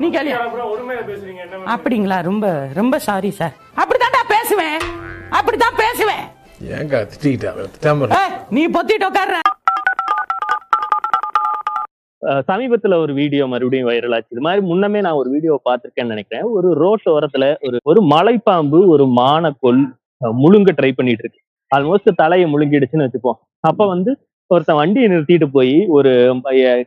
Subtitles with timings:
[0.00, 0.36] நீ கேளியா
[0.72, 4.76] உண்மையா பேசுறீங்க என்ன அப்படிங்களா ரொம்ப ரொம்ப சாரி சார் அப்படித்தான்டா பேசுவேன்.
[5.38, 6.22] அப்படித்தான் பேசுவேன்.
[6.76, 8.20] ஏங்க திட்டிக்கிட்டா
[8.56, 9.38] நீ பொத்திட்டு உட்கார்ற.
[12.50, 14.32] சமீபத்துல ஒரு வீடியோ மறுபடியும் வைரல் ஆச்சு.
[14.36, 16.46] இது மாதிரி முன்னமே நான் ஒரு வீடியோ பார்த்திருக்கேன்னு நினைக்கிறேன்.
[16.56, 19.82] ஒரு ரோட் ஓரத்துல ஒரு ஒரு மலைப்பாம்பு ஒரு மானக்கொல்
[20.42, 21.40] முழுங்க ட்ரை பண்ணிட்டு இருக்கு.
[21.76, 23.40] ஆல்மோஸ்ட் தலையை முழுங்கிடுச்சுன்னு வச்சுப்போம்.
[23.70, 24.10] அப்ப வந்து
[24.54, 26.12] ஒருத்தன் வண்டியை நிறுத்திட்டு போய் ஒரு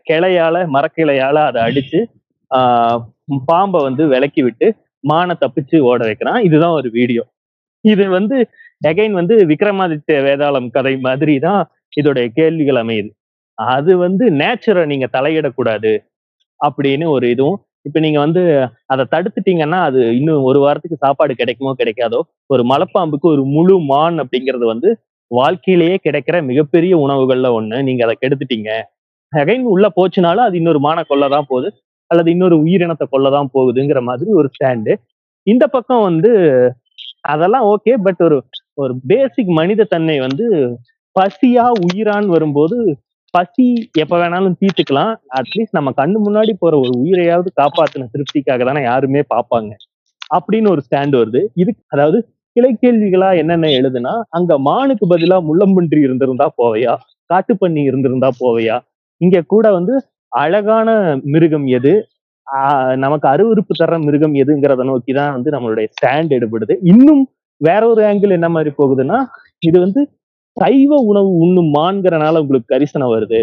[0.09, 2.01] கிளையால மரக்கிளையால அதை அடிச்சு
[3.49, 4.67] பாம்பை வந்து விலக்கி விட்டு
[5.03, 6.39] மானை தப்பிச்சு ஓட வைக்கிறான்.
[6.47, 7.23] இதுதான் ஒரு வீடியோ.
[7.85, 8.37] இது வந்து
[8.81, 11.61] எகைன் வந்து விக்ரமாதித்ய வேதாளம் கதை மாதிரி தான்
[11.93, 13.09] இதோடைய கேள்விகள் அமையுது.
[13.57, 15.93] அது வந்து நேச்சரை நீங்க தலையிடக்கூடாது
[16.59, 17.57] அப்படின்னு ஒரு இதுவும்.
[17.87, 18.41] இப்ப நீங்க வந்து
[18.93, 24.67] அதை தடுத்துட்டீங்கன்னா அது இன்னும் ஒரு வாரத்துக்கு சாப்பாடு கிடைக்குமோ கிடைக்காதோ ஒரு மலைப்பாம்புக்கு ஒரு முழு மான் அப்படிங்கிறது
[24.73, 24.89] வந்து
[25.31, 27.77] வாழ்க்கையிலேயே கிடைக்கிற மிகப்பெரிய உணவுகள்ல ஒண்ணு.
[27.87, 28.71] நீங்க அதை கெடுத்துட்டீங்க.
[29.33, 31.69] அகைன் உள்ள போச்சுனாலும் அது இன்னொரு மான கொள்ளதான் போகுது.
[32.13, 34.93] அல்லது இன்னொரு உயிரினத்தை கொல்லதான் போகுதுங்கிற மாதிரி ஒரு ஸ்டாண்டு
[35.47, 36.31] இந்த பக்கம் வந்து
[37.25, 38.37] அதெல்லாம் ஓகே பட் ஒரு
[38.73, 40.45] ஒரு பேசிக் மனித தன்மை வந்து
[41.15, 42.77] பசியா உயிரான்னு வரும்போது
[43.33, 43.65] பசி
[43.99, 45.11] எப்ப வேணாலும் தீர்த்துக்கலாம்.
[45.39, 49.71] அட்லீஸ்ட் நம்ம கண்ணு முன்னாடி போற ஒரு உயிரையாவது காப்பாத்தின திருப்திக்காக தானே யாருமே பார்ப்பாங்க.
[50.35, 51.41] அப்படின்னு ஒரு ஸ்டாண்ட் வருது.
[51.53, 52.19] இது அதாவது
[52.55, 56.93] கிளை கேள்விகளா என்னென்ன எழுதுனா அங்க மானுக்கு பதிலா முள்ளம்பன்றி இருந்திருந்தா போவையா?
[57.29, 58.77] காட்டுப்பன்னி இருந்திருந்தா போவையா?
[59.21, 59.95] இங்க கூட வந்து
[60.33, 60.89] அழகான
[61.25, 61.93] மிருகம் எது?
[62.95, 66.75] நமக்கு அருவருப்பு தர மிருகம் எதுங்கிறத நோக்கி தான் வந்து நம்மளுடைய ஸ்டாண்ட் எடுபடுது.
[66.81, 67.27] இன்னும்
[67.61, 69.19] வேற ஒரு ஆங்கிள் என்ன மாதிரி போகுதுன்னா
[69.59, 70.01] இது வந்து
[70.57, 73.39] சைவ உணவு உண்ணும் மான்கிறனால உங்களுக்கு கரிசனம் வருது.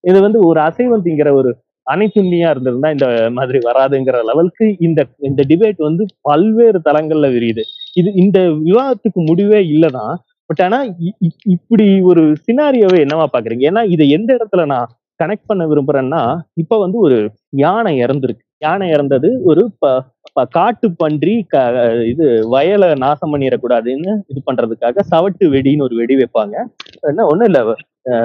[0.00, 1.50] இது வந்து ஒரு அசைவம் திங்கிற ஒரு
[1.90, 7.62] அனைத்துண்ணியா இருந்திருந்தா இந்த மாதிரி வராதுங்கிற லெவலுக்கு இந்த இந்த டிபேட் வந்து பல்வேறு தளங்கள்ல விரியுது.
[7.94, 10.14] இது இந்த விவாதத்துக்கு முடிவே இல்லைதான்.
[10.46, 13.64] பட் ஆனா இ- இப்படி ஒரு சினாரியோவை என்னவா பாக்குறீங்க?
[13.70, 14.88] ஏன்னா இதை எந்த இடத்துல நான்
[15.24, 18.44] கனெக்ட் பண்ண விரும்புறேன்னா இப்ப வந்து ஒரு யானை இறந்துருக்கு.
[18.58, 21.58] யானை இறந்தது ஒரு ப ப- காட்டு பன்றி க
[22.04, 26.54] இது வயலை நாசம் பண்ணிடக்கூடாதுன்னு இது பண்றதுக்காக சவட்டு வெடின்னு ஒரு வெடி வைப்பாங்க.
[27.00, 27.74] என்ன ஒண்ணும் இல்ல.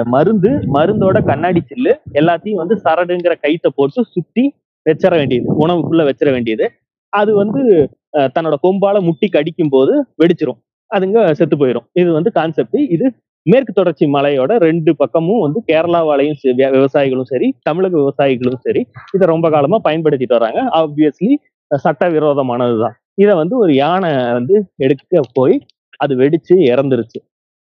[0.04, 4.54] மருந்து மருந்தோட கண்ணாடி சில்லு எல்லாத்தையும் வந்து சரடுங்கிற கைத்தை போட்டு சுத்தி
[4.86, 5.66] வச்சிட வேண்டியது.
[5.66, 6.70] உணவுக்குள்ள வச்சிட வேண்டியது.
[7.08, 10.60] அது வந்து தன்னோட கொம்பால முட்டி கடிக்கும் போது வெடிச்சிரும்.
[10.94, 13.12] அதுங்க செத்து போயிடும் இது வந்து கான்செப்ட் இது
[13.46, 16.38] மேற்கு தொடர்ச்சி மலையோட ரெண்டு பக்கமும் வந்து கேரளாவாலையும்
[16.76, 18.82] விவசாயிகளும் சரி தமிழக விவசாயிகளும் சரி
[19.14, 20.60] இதை ரொம்ப காலமா பயன்படுத்திட்டு வராங்க.
[20.80, 21.30] ஆப்வியஸ்லி
[21.70, 22.96] சட்டவிரோதமானதுதான்.
[23.14, 25.56] இதை வந்து ஒரு யானை வந்து எடுக்க போய்
[25.96, 27.18] அது வெடிச்சு இறந்துருச்சு.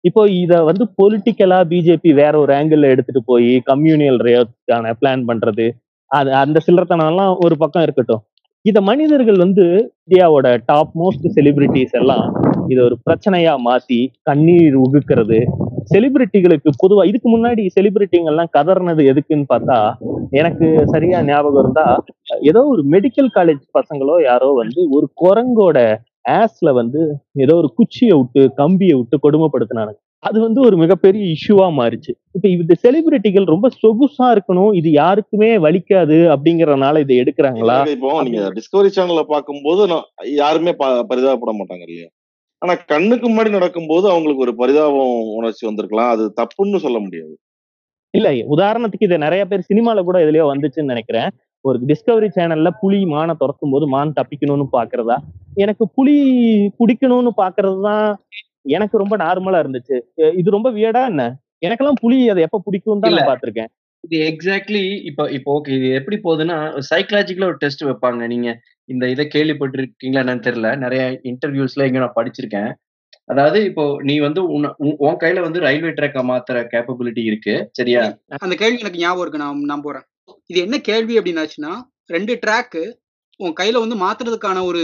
[0.04, 5.66] இப்போ இத வந்து பொலிட்டிக்கலா பிஜேபி வேற ஒரு ஆங்கிள் எடுத்துட்டு போய் கம்யூனியல் ரேக்கான பிளான் பண்றது
[6.12, 8.22] அது அந்த சில்லறத்தனம்லாம் ஒரு பக்கம் இருக்கட்டும்.
[8.66, 9.66] இத மனிதர்கள் வந்து
[10.04, 12.26] இந்தியாவோட டாப் மோஸ்ட் செலிபிரிட்டிஸ் எல்லாம்
[12.72, 14.00] இதை ஒரு பிரச்சனையா மாத்தி
[14.30, 15.40] கண்ணீர் உகுக்கிறது
[15.88, 19.78] செலிபிரிட்டிகளுக்கு பொதுவா இதுக்கு முன்னாடி செலிபிரிட்டிங்க எல்லாம் கதறினது எதுக்குன்னு பார்த்தா
[20.34, 21.86] எனக்கு சரியா ஞாபகம் இருந்தா
[22.50, 25.78] ஏதோ ஒரு மெடிக்கல் காலேஜ் பசங்களோ யாரோ வந்து ஒரு குரங்கோட
[26.38, 27.02] ஆஸ்ல வந்து
[27.44, 32.12] ஏதோ ஒரு குச்சியை விட்டு கம்பியை விட்டு கொடுமைப்படுத்தினானுங்க அது வந்து ஒரு மிகப்பெரிய இஷ்யூவா மாறிச்சு.
[32.36, 37.76] இப்ப இந்த செலிபிரிட்டிகள் ரொம்ப சொகுசா இருக்கணும் இது யாருக்குமே வலிக்காது அப்படிங்கறதுனால இதை எடுக்கிறாங்களா?
[37.92, 42.10] இப்போ நீங்க டிஸ்கவரி சேனல்ல பார்க்கும்போது நான் யாருமே ப- பரிதாபப்பட மாட்டாங்க இல்லையா?
[42.62, 46.12] ஆனா கண்ணுக்கு முன்னாடி நடக்கும்போது அவங்களுக்கு ஒரு பரிதாபம் உணர்ச்சி வந்திருக்கலாம்.
[46.16, 47.34] அது தப்புன்னு சொல்ல முடியாது.
[48.14, 51.30] இல்ல உதாரணத்துக்கு இது நிறைய பேர் சினிமால கூட எதுலயோ வந்துச்சுன்னு நினைக்கிறேன்.
[51.66, 55.18] ஒரு டிஸ்கவரி சேனல்ல புலி மானை துரத்தும் போது மான் தப்பிக்கணும்னு பாக்குறதா?
[55.64, 56.16] எனக்கு புலி
[56.80, 58.06] குடிக்கணும்னு பாக்குறது தான்
[58.76, 59.98] எனக்கு ரொம்ப நார்மலா இருந்துச்சு.
[60.40, 61.24] இது ரொம்ப வியடா என்ன?
[61.66, 63.16] எனக்கெல்லாம் புலி அதை எப்ப பிடிக்கும் தான்.
[63.18, 63.70] நான் பாத்திருக்கேன்
[64.00, 68.26] இது எக்ஸாக்ட்லி இப்போ இப்போ ஓகே இது எப்படி போகுதுன்னா சைக்கலாஜிக்கலா ஒரு டெஸ்ட் வைப்பாங்க.
[68.26, 70.78] நீங்க இந்த இதை கேள்விப்பட்டிருக்கீங்களா என்னன்னு தெரியல.
[70.78, 72.74] நிறைய இன்டர்வியூஸ்ல எங்க நான் படிச்சிருக்கேன்.
[73.26, 77.70] அதாவது இப்போ நீ வந்து உன்ன- உன் உன் கையில வந்து ரயில்வே ட்ராக்கை மாத்துற கேப்பபிலிட்டி இருக்கு.
[77.72, 78.18] சரியா?
[78.28, 79.40] அந்த கேள்வி எனக்கு ஞாபகம் இருக்கு.
[79.40, 80.02] நான் நான் போறேன்.
[80.46, 82.94] இது என்ன கேள்வி அப்படின்னாச்சுன்னா ரெண்டு ட்ராக்கு
[83.38, 84.84] உன் கையில வந்து மாத்துறதுக்கான ஒரு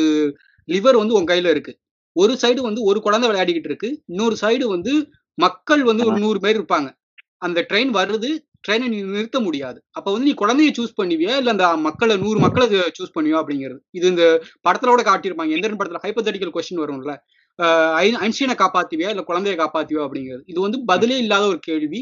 [0.72, 1.80] லிவர் வந்து உன் கையில இருக்கு.
[2.12, 4.03] ஒரு சைடு வந்து ஒரு குழந்தை விளையாடிக்கிட்டு இருக்கு.
[4.06, 6.90] இன்னொரு சைடு வந்து மக்கள் வந்து ஒரு நூறு பேர் இருப்பாங்க.
[7.38, 8.28] அந்த ட்ரெயின் வருது
[8.66, 9.79] ட்ரெயினை நீ நிறுத்த முடியாது.
[9.97, 11.34] அப்ப வந்து நீ குழந்தைய சூஸ் பண்ணுவியா?
[11.41, 12.66] இல்ல அந்த மக்களை நூறு மக்களை
[12.97, 13.79] சூஸ் பண்ணுவியா அப்படிங்கிறது.
[13.98, 14.25] இது இந்த
[14.68, 15.56] படத்துல கூட காட்டியிருப்பாங்க.
[15.57, 17.15] எந்த படத்துல ஹைப்போதட்டிக்கல் கொஸ்டின் வரும்ல.
[18.25, 19.10] ஐன்ஸ்டீனை காப்பாத்துவியா?
[19.13, 20.44] இல்ல குழந்தைய காப்பாத்துவியா அப்படிங்கிறது.
[20.51, 22.01] இது வந்து பதிலே இல்லாத ஒரு கேள்வி.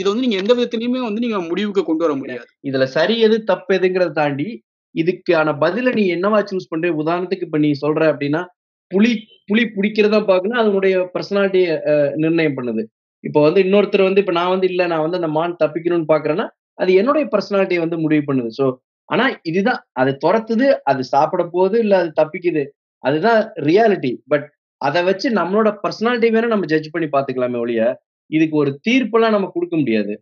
[0.00, 2.48] இது வந்து நீங்க எந்த விதத்திலயுமே வந்து நீங்க முடிவுக்கு கொண்டு வர முடியாது.
[2.68, 4.48] இதுல சரி எது தப்பு எதுங்கிறத தாண்டி
[4.94, 6.88] இதுக்கான பதில நீ என்னவா சூஸ் பண்ற?
[7.02, 8.42] உதாரணத்துக்கு இப்ப நீ சொல்ற அப்படின்னா
[8.90, 9.10] புலி
[9.48, 11.72] புலி பிடிக்கிறதா பாக்கணும் அதனுடைய பர்சனாலிட்டியை
[12.22, 12.82] நிர்ணயம் பண்ணுது.
[13.24, 16.46] இப்போ வந்து இன்னொருத்தர் வந்து இப்ப நான் வந்து இல்ல நான் வந்து அந்த மான் தப்பிக்கணும்னு பாக்குறேன்னா
[16.78, 18.50] அது என்னுடைய பர்சனாலிட்டியை வந்து முடிவு பண்ணுது.
[18.58, 18.64] ஸோ
[19.08, 22.62] ஆனா இதுதான் அது துரத்துது அது சாப்பிட போகுது இல்ல அது தப்பிக்குது.
[23.04, 24.46] அதுதான் ரியாலிட்டி பட்
[24.80, 27.82] அதை வச்சு நம்மளோட பர்சனாலிட்டி வேற நம்ம ஜட்ஜ் பண்ணி பாத்துக்கலாமே ஒழிய
[28.30, 30.12] இதுக்கு ஒரு தீர்ப்பெல்லாம் நம்ம கொடுக்க முடியாது.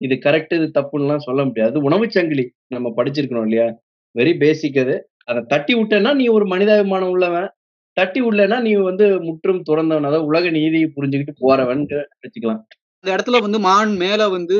[0.00, 1.76] இது கரெக்ட் இது தப்புன்னுலாம் சொல்ல முடியாது.
[1.88, 2.44] உணவு சங்கிலி
[2.74, 3.66] நம்ம படிச்சிருக்கணும் இல்லையா?
[4.14, 4.96] வெரி பேசிக் அது.
[5.28, 7.48] அதை தட்டி விட்டேன்னா நீ ஒரு மனிதாபிமானம் உள்ளவன்.
[7.96, 10.06] தட்டி விடலன்னா நீ வந்து முற்றும் துறந்தவன்.
[10.08, 11.82] அதாவது உலக நீதியை புரிஞ்சுக்கிட்டு போறவன்
[12.24, 12.62] வச்சுக்கலாம்
[13.04, 14.56] அந்த இடத்துல வந்து மான் மேல வந்து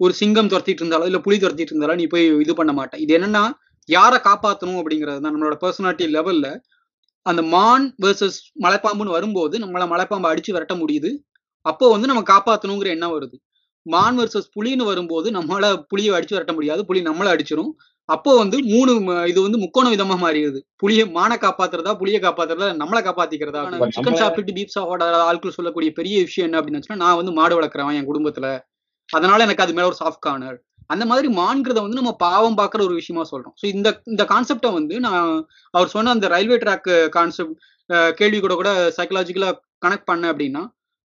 [0.00, 3.02] ஒரு சிங்கம் துரத்திட்டு இருந்தாலோ இல்ல புலி துரத்திட்டு இருந்தாலோ நீ போய் இது பண்ண மாட்டேன்.
[3.04, 3.42] இது என்னன்னா
[3.88, 6.46] யாரை காப்பாத்தணும் அப்படிங்கிறது தான் நம்மளோட பர்சனாலிட்டி லெவல்ல
[7.26, 11.10] அந்த மான் வெர்சஸ் மலைப்பாம்புன்னு வரும்போது நம்மளை மலைப்பாம்பை அடிச்சு விரட்ட முடியுது.
[11.66, 13.36] அப்போ வந்து நம்ம காப்பாத்தணுங்கிற எண்ணம் வருது.
[13.86, 16.82] மான் வெர்சஸ் புலின்னு வரும்போது நம்மளால புலியை அடிச்சு விரட்ட முடியாது.
[16.88, 17.72] புலி நம்மள அடிச்சிடும்
[18.08, 18.92] அப்போ வந்து மூணு
[19.30, 20.60] இது வந்து முக்கோண விதமா மாறிடுது.
[20.82, 23.62] புளிய மானை காப்பாத்துறதா புளிய காப்பாத்துறதா நம்மளை காப்பாத்திக்கிறதா
[23.96, 28.10] சிக்கன் சாப்பிட்டு பீப் சாப்பிட ஆட்கள் சொல்லக்கூடிய பெரிய விஷயம் என்ன அப்படின்னு நான் வந்து மாடு வளர்க்குறவன் என்
[28.10, 28.48] குடும்பத்துல.
[29.08, 30.58] அதனால எனக்கு அது மேல ஒரு சாஃப்ட் கார்னர்
[30.90, 33.54] அந்த மாதிரி மான்கிறத வந்து நம்ம பாவம் பார்க்குற ஒரு விஷயமா சொல்றோம்.
[33.60, 35.30] ஸோ இந்த இந்த கான்செப்டை வந்து நான்
[35.74, 37.56] அவர் சொன்ன அந்த ரயில்வே ட்ராக் கான்செப்ட்
[38.20, 39.50] கேள்வி கூட கூட சைக்கலாஜிக்கலா
[39.84, 40.62] கனெக்ட் பண்ண அப்படின்னா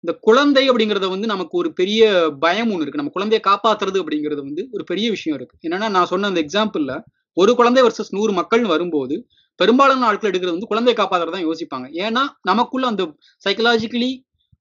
[0.05, 2.03] இந்த குழந்தை அப்படிங்கறத வந்து நமக்கு ஒரு பெரிய
[2.39, 3.01] பயம் ஒன்று இருக்கு.
[3.03, 5.57] நம்ம குழந்தைய காப்பாத்துறது அப்படிங்கிறது வந்து ஒரு பெரிய விஷயம் இருக்கு.
[5.67, 6.95] என்னன்னா நான் சொன்ன அந்த எக்ஸாம்பிள்ல
[7.37, 9.15] ஒரு குழந்தை வர்சஸ் நூறு மக்கள்னு வரும்போது
[9.61, 11.87] பெரும்பாலான ஆட்கள் எடுக்கிறது வந்து குழந்தைய காப்பாத்துறது தான் யோசிப்பாங்க.
[12.05, 13.03] ஏன்னா நமக்குள்ள அந்த
[13.47, 14.11] சைக்கலாஜிக்கலி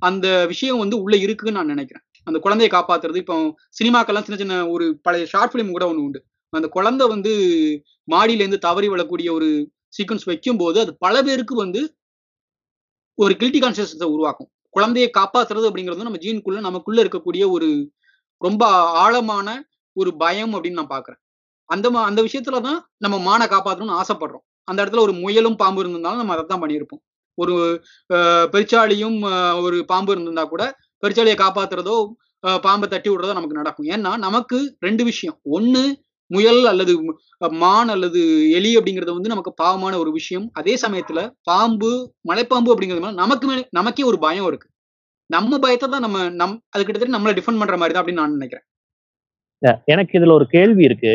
[0.02, 2.06] அந்த விஷயம் வந்து உள்ள இருக்குன்னு நான் நினைக்கிறேன்.
[2.28, 3.36] அந்த குழந்தையை காப்பாத்துறது இப்போ
[3.80, 6.20] சினிமாக்கெல்லாம் சின்ன சின்ன ஒரு பழைய ஷார்ட் ஃபிலிம் கூட ஒன்று உண்டு.
[6.54, 7.34] அந்த குழந்தை வந்து
[8.12, 9.50] மாடியிலேருந்து தவறி விழக்கூடிய ஒரு
[9.98, 11.82] சீக்வன்ஸ் வைக்கும்போது அது பல பேருக்கு வந்து
[13.18, 14.50] ஒரு கில்ட்டி கான்சியஸை உருவாக்கும்.
[14.76, 17.68] குழந்தையை காப்பாத்துறது அப்படிங்கிறது நம்ம ஜீனுக்குள்ள நமக்குள்ள இருக்கக்கூடிய ஒரு
[18.42, 18.64] ரொம்ப
[19.02, 19.48] ஆழமான
[19.96, 21.20] ஒரு பயம் அப்படின்னு நான் பாக்குறேன்.
[21.70, 24.44] அந்த மா- அந்த விஷயத்துல தான் நம்ம மானை காப்பாற்றணும்னு ஆசைப்படுறோம்.
[24.68, 27.02] அந்த இடத்துல ஒரு முயலும் பாம்பு இருந்திருந்தாலும் நம்ம அதை தான் பண்ணியிருப்போம்.
[27.38, 27.54] ஒரு
[28.10, 29.18] அஹ், பெருச்சாளியும்
[29.64, 30.64] ஒரு பாம்பு இருந்திருந்தா கூட
[31.04, 31.96] பெருச்சாளியை காப்பாத்துறதோ
[32.44, 33.88] அஹ், பாம்பை தட்டி விடுறதோ நமக்கு நடக்கும்.
[33.88, 35.38] ஏன்னா நமக்கு ரெண்டு விஷயம்.
[35.52, 35.84] ஒண்ணு
[36.36, 36.94] முயல் அல்லது
[37.62, 38.22] மான் அல்லது
[38.58, 40.46] எலி அப்படிங்கிறது வந்து நமக்கு பாவமான ஒரு விஷயம்.
[40.60, 41.20] அதே சமயத்துல
[41.50, 41.92] பாம்பு
[42.30, 44.68] மலைப்பாம்பு அப்படிங்கிறது மேல நமக்கு நமக்கே ஒரு பயம் இருக்கு.
[45.30, 48.66] நம்ம பயத்தை தான் நம்ம நம் அது கிட்டத்தட்ட நம்மளை டிஃபெண்ட் பண்ற மாதிரி தான் அப்படின்னு நான் நினைக்கிறேன்.
[49.94, 51.14] எனக்கு இதுல ஒரு கேள்வி இருக்கு.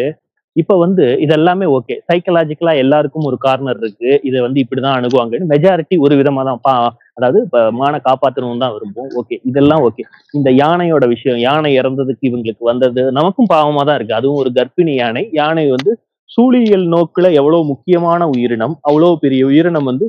[0.60, 4.10] இப்ப வந்து இதெல்லாமே ஓகே சைக்கலாஜிக்கலா எல்லாருக்கும் ஒரு கார்னர் இருக்கு.
[4.28, 6.74] இதை வந்து இப்படிதான் அணுகுவாங்கன்னு மெஜாரிட்டி ஒரு விதமா தான் பா
[7.18, 7.40] அதாவது
[7.80, 10.02] மான காப்பாற்றணும் தான் விரும்பும் ஓகே இதெல்லாம் ஓகே
[10.34, 14.18] இந்த யானையோட விஷயம் யானை இறந்ததுக்கு இவங்களுக்கு வந்தது நமக்கும் பாவமா தான் இருக்கு.
[14.20, 15.24] அதுவும் ஒரு கர்ப்பிணி யானை.
[15.40, 15.92] யானை வந்து
[16.30, 20.06] சூழியல் நோக்குல எவ்வளவு முக்கியமான உயிரினம் அவ்வளவு பெரிய உயிரினம் வந்து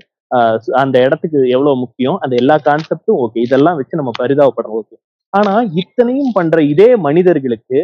[0.81, 4.79] அந்த இடத்துக்கு எவ்வளவு முக்கியம் அந்த எல்லா கான்செப்டும் ஓகே இதெல்லாம் வச்சு நம்ம பரிதாபப்படுறோம்.
[4.81, 4.97] ஓகே
[5.33, 7.79] ஆனா இத்தனையும் பண்ற இதே மனிதர்களுக்கு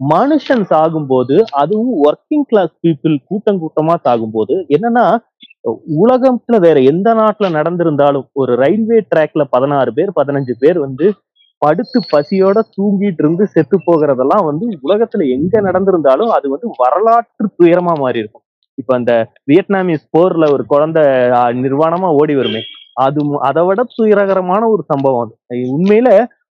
[0.00, 5.04] மனுஷன் சாகும்போது அதுவும் ஒர்க்கிங் கிளாஸ் பீப்புள் கூட்டம் கூட்டமா சாகும்போது என்னன்னா
[5.98, 11.06] உலகத்துல வேற எந்த நாட்டுல நடந்திருந்தாலும் ஒரு ரயில்வே ட்ராக்ல பதினாறு பேர் பதினஞ்சு பேர் வந்து
[11.62, 18.18] படுத்து பசியோட தூங்கிட்டு இருந்து செத்து போகிறதெல்லாம் வந்து உலகத்துல எங்க நடந்திருந்தாலும் அது வந்து வரலாற்று துயரமா மாறி
[18.18, 18.44] இருக்கும்
[18.78, 19.12] இப்ப அந்த
[19.48, 21.02] வியட்நாமிஸ் போர்ல ஒரு குழந்தை
[21.60, 22.62] நிர்வாணமா ஓடி வருமே
[23.00, 25.34] அது அதை விட துயரகரமான ஒரு சம்பவம் அது.
[25.72, 26.08] உண்மையில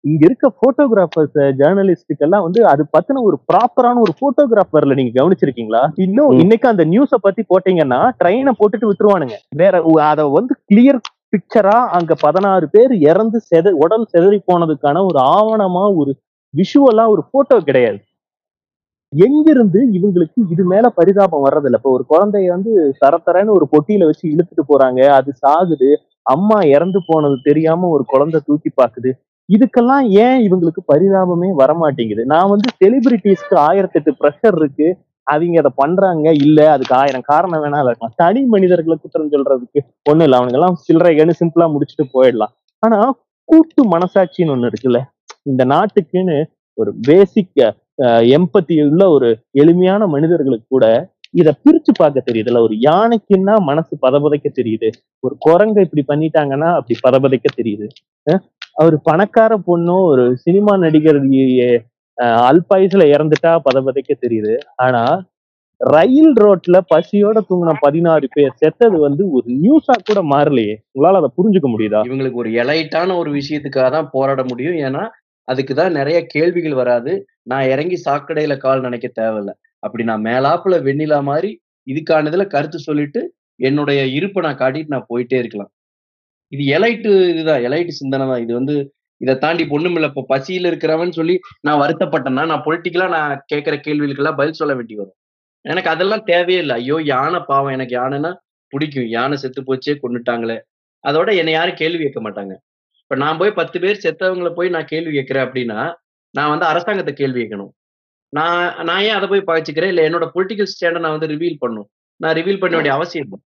[0.04, 5.82] இங்க இருக்க போட்டோகிராஃபர்ஸ் ஜேர்னலிஸ்டுக்கு எல்லாம் வந்து அது பத்தின ஒரு ப்ராப்பரான ஒரு போட்டோகிராஃபர்ல நீங்க கவனிச்சிருக்கீங்களா?
[6.04, 6.34] இன்னும்.
[6.42, 9.36] இன்னைக்கு அந்த நியூஸ பத்தி போட்டீங்கன்னா ட்ரெயினை போட்டுட்டு விட்டுருவானுங்க.
[9.56, 9.74] வேற
[10.08, 11.00] அத வந்து கிளியர்
[11.32, 16.12] பிக்சரா அங்க பதினாறு பேர் இறந்து செத உடல் செதறி போனதுக்கான ஒரு ஆவணமா ஒரு
[16.54, 17.98] விஷுவலா ஒரு போட்டோ கிடையாது.
[19.12, 21.78] எங்கிருந்து இவங்களுக்கு இது மேல பரிதாபம் வர்றதில்ல.
[21.80, 22.72] இப்ப ஒரு குழந்தைய வந்து
[23.02, 25.00] தரத்தரன்னு ஒரு பொட்டியில வச்சு இழுத்துட்டு போறாங்க.
[25.18, 25.90] அது சாகுது.
[26.26, 29.10] அம்மா இறந்து போனது தெரியாம ஒரு குழந்தை தூக்கி பாக்குது
[29.48, 32.22] இதுக்கெல்லாம் ஏன் இவங்களுக்கு பரிதாபமே வரமாட்டேங்குது?
[32.32, 34.88] நான் வந்து செலிபிரிட்டிஸ்க்கு ஆயிரத்தெட்டு ப்ரெஷர் இருக்கு.
[35.26, 36.26] அவங்க அதை பண்றாங்க?
[36.46, 39.80] இல்ல அதுக்கு ஆயிரம் காரணம் வேணா இருக்கலாம் தனி மனிதர்களை குற்றம் சொல்றதுக்கு
[40.10, 40.38] ஒண்ணும் இல்ல.
[40.38, 42.52] அவனுங்க எல்லாம் சில்லறைகன்னு சிம்பிளா முடிச்சுட்டு போயிடலாம்.
[42.82, 42.98] ஆனா
[43.48, 45.00] கூட்டு மனசாட்சின்னு ஒண்ணு இருக்குல்ல?
[45.50, 46.38] இந்த நாட்டுக்குன்னு
[46.78, 47.60] ஒரு பேசிக்
[48.36, 49.28] எம்பத்தி உள்ள ஒரு
[49.62, 50.86] எளிமையான மனிதர்களுக்கு கூட
[51.34, 52.60] இத பிரிச்சு பார்க்க தெரியுதுல்ல?
[52.66, 54.88] ஒரு யானைக்குன்னா மனசு பதபதைக்க தெரியுது.
[55.24, 57.86] ஒரு குரங்க இப்படி பண்ணிட்டாங்கன்னா அப்படி பதபதைக்க தெரியுது.
[58.78, 61.20] அவர் பணக்கார பொண்ணும் ஒரு சினிமா நடிகர்
[62.50, 64.54] அல்பாயுசுல இறந்துட்டா பதபதைக்க தெரியுது.
[64.84, 65.02] ஆனா
[65.80, 70.74] ரயில் ரோட்ல பசியோட தூங்கின பதினாறு பேர் செத்தது வந்து ஒரு நியூஸா கூட மாறலையே.
[70.94, 72.00] உங்களால அதை புரிஞ்சுக்க முடியுதா?
[72.08, 74.78] இவங்களுக்கு ஒரு எலைட்டான ஒரு விஷயத்துக்காக தான் போராட முடியும்.
[74.86, 75.02] ஏன்னா
[75.48, 77.12] அதுக்கு தான் நிறைய கேள்விகள் வராது.
[77.52, 79.52] நான் இறங்கி சாக்கடையில கால் நினைக்க தேவையில்ல.
[79.82, 81.50] அப்படி நான் மேலாப்புல வெண்ணிலா மாதிரி
[81.86, 83.20] இதுக்கானதுல கருத்து சொல்லிட்டு
[83.60, 85.70] என்னுடைய இருப்பை நான் காட்டிட்டு நான் போயிட்டே இருக்கலாம்.
[86.52, 88.74] இது எலைட்டு இதுதான் எலைட்டு சிந்தனை தான் இது வந்து
[89.20, 91.34] இதை தாண்டி பொண்ணுமில்ல இப்போ பசியில் இருக்கிறவன் சொல்லி
[91.66, 95.16] நான் வருத்தப்பட்டேன்னா நான் பொலிட்டிக்கலா நான் கேட்குற கேள்விகளுக்கெல்லாம் பதில் சொல்ல வேண்டி வரும்.
[95.64, 96.74] எனக்கு அதெல்லாம் தேவையே இல்லை.
[96.82, 97.74] ஐயோ யானை பாவம்.
[97.76, 98.30] எனக்கு யானைன்னா
[98.72, 99.08] பிடிக்கும்.
[99.16, 100.58] யானை செத்து போச்சே கொண்டுட்டாங்களே
[101.04, 102.54] அதோட என்னை யாரும் கேள்வி கேட்க மாட்டாங்க.
[103.02, 105.78] இப்ப நான் போய் பத்து பேர் செத்தவங்களை போய் நான் கேள்வி கேட்கிறேன் அப்படின்னா
[106.34, 107.72] நான் வந்து அரசாங்கத்தை கேள்வி கேட்கணும்.
[108.32, 111.88] நான் நான் ஏன் அதை போய் பகிச்சுக்கிறேன் இல்லை என்னோட பொலிட்டிக்கல் ஸ்டாண்டை நான் வந்து ரிவீல் பண்ணும்
[112.20, 113.38] நான் ரிவீல் பண்ண வேண்டிய அவசியம் இல்லை.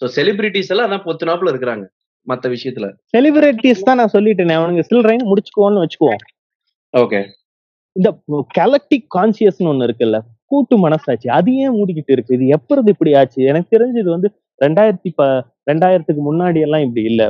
[0.00, 1.84] ஸோ செலிபிரிட்டிஸ் எல்லாம் அதான் பொத்துனாப்புல இருக்கிறாங்க.
[2.28, 2.86] மத்த விஷயத்துல?
[3.14, 6.22] செலிபிரிட்டிஸ் தான் நான் சொல்லிட்டேனே அவனுங்க சில்லறைன்னு முடிச்சுக்குவோன்னு வச்சுக்குவோம்.
[6.94, 7.20] ஓகே
[7.96, 8.08] இந்த
[8.58, 10.18] கலெக்டிவ் கான்சியஸ்னு ஒண்ணு இருக்குல்ல
[10.50, 12.36] கூட்டு மனசாட்சி அது ஏன் மூடிக்கிட்டு இருக்கு?
[12.36, 13.38] இது எப்பறது இப்படி ஆச்சு?
[13.50, 14.28] எனக்கு தெரிஞ்சு இது வந்து
[14.60, 15.22] ரெண்டாயிரத்தி ப
[15.70, 17.22] ரெண்டாயிரத்துக்கு முன்னாடி எல்லாம் இப்படி இல்ல.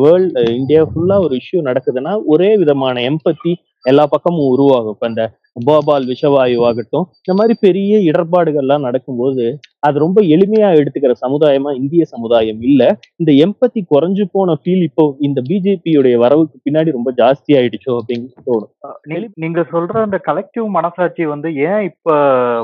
[0.00, 3.52] வேர்ல்டு இந்தியா ஃபுல்லா ஒரு இஷ்யூ நடக்குதுன்னா ஒரே விதமான எம்பத்தி
[3.86, 4.94] எல்லா பக்கமும் உருவாகும்.
[4.96, 5.24] இப்ப இந்த
[5.66, 9.44] போபால் விஷவாயு ஆகட்டும் இந்த மாதிரி பெரிய இடர்பாடுகள்லாம் நடக்கும்போது
[9.86, 12.82] அது ரொம்ப எளிமையா எடுத்துக்கிற சமுதாயமா இந்திய சமுதாயம் இல்ல.
[13.16, 18.70] இந்த எம்பத்தி குறைஞ்சு போன ஃபீல் இப்போ இந்த பிஜேபியுடைய வரவுக்கு பின்னாடி ரொம்ப ஜாஸ்தி ஆயிடுச்சோ அப்படின்னு தோணும்.
[19.44, 22.10] நீங்க சொல்ற அந்த கலெக்டிவ் மனசாட்சி வந்து ஏன் இப்ப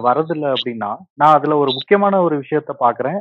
[0.08, 0.90] வரதில்ல அப்படின்னா
[1.22, 3.20] நான் அதுல ஒரு முக்கியமான ஒரு விஷயத்த பாக்குறேன்.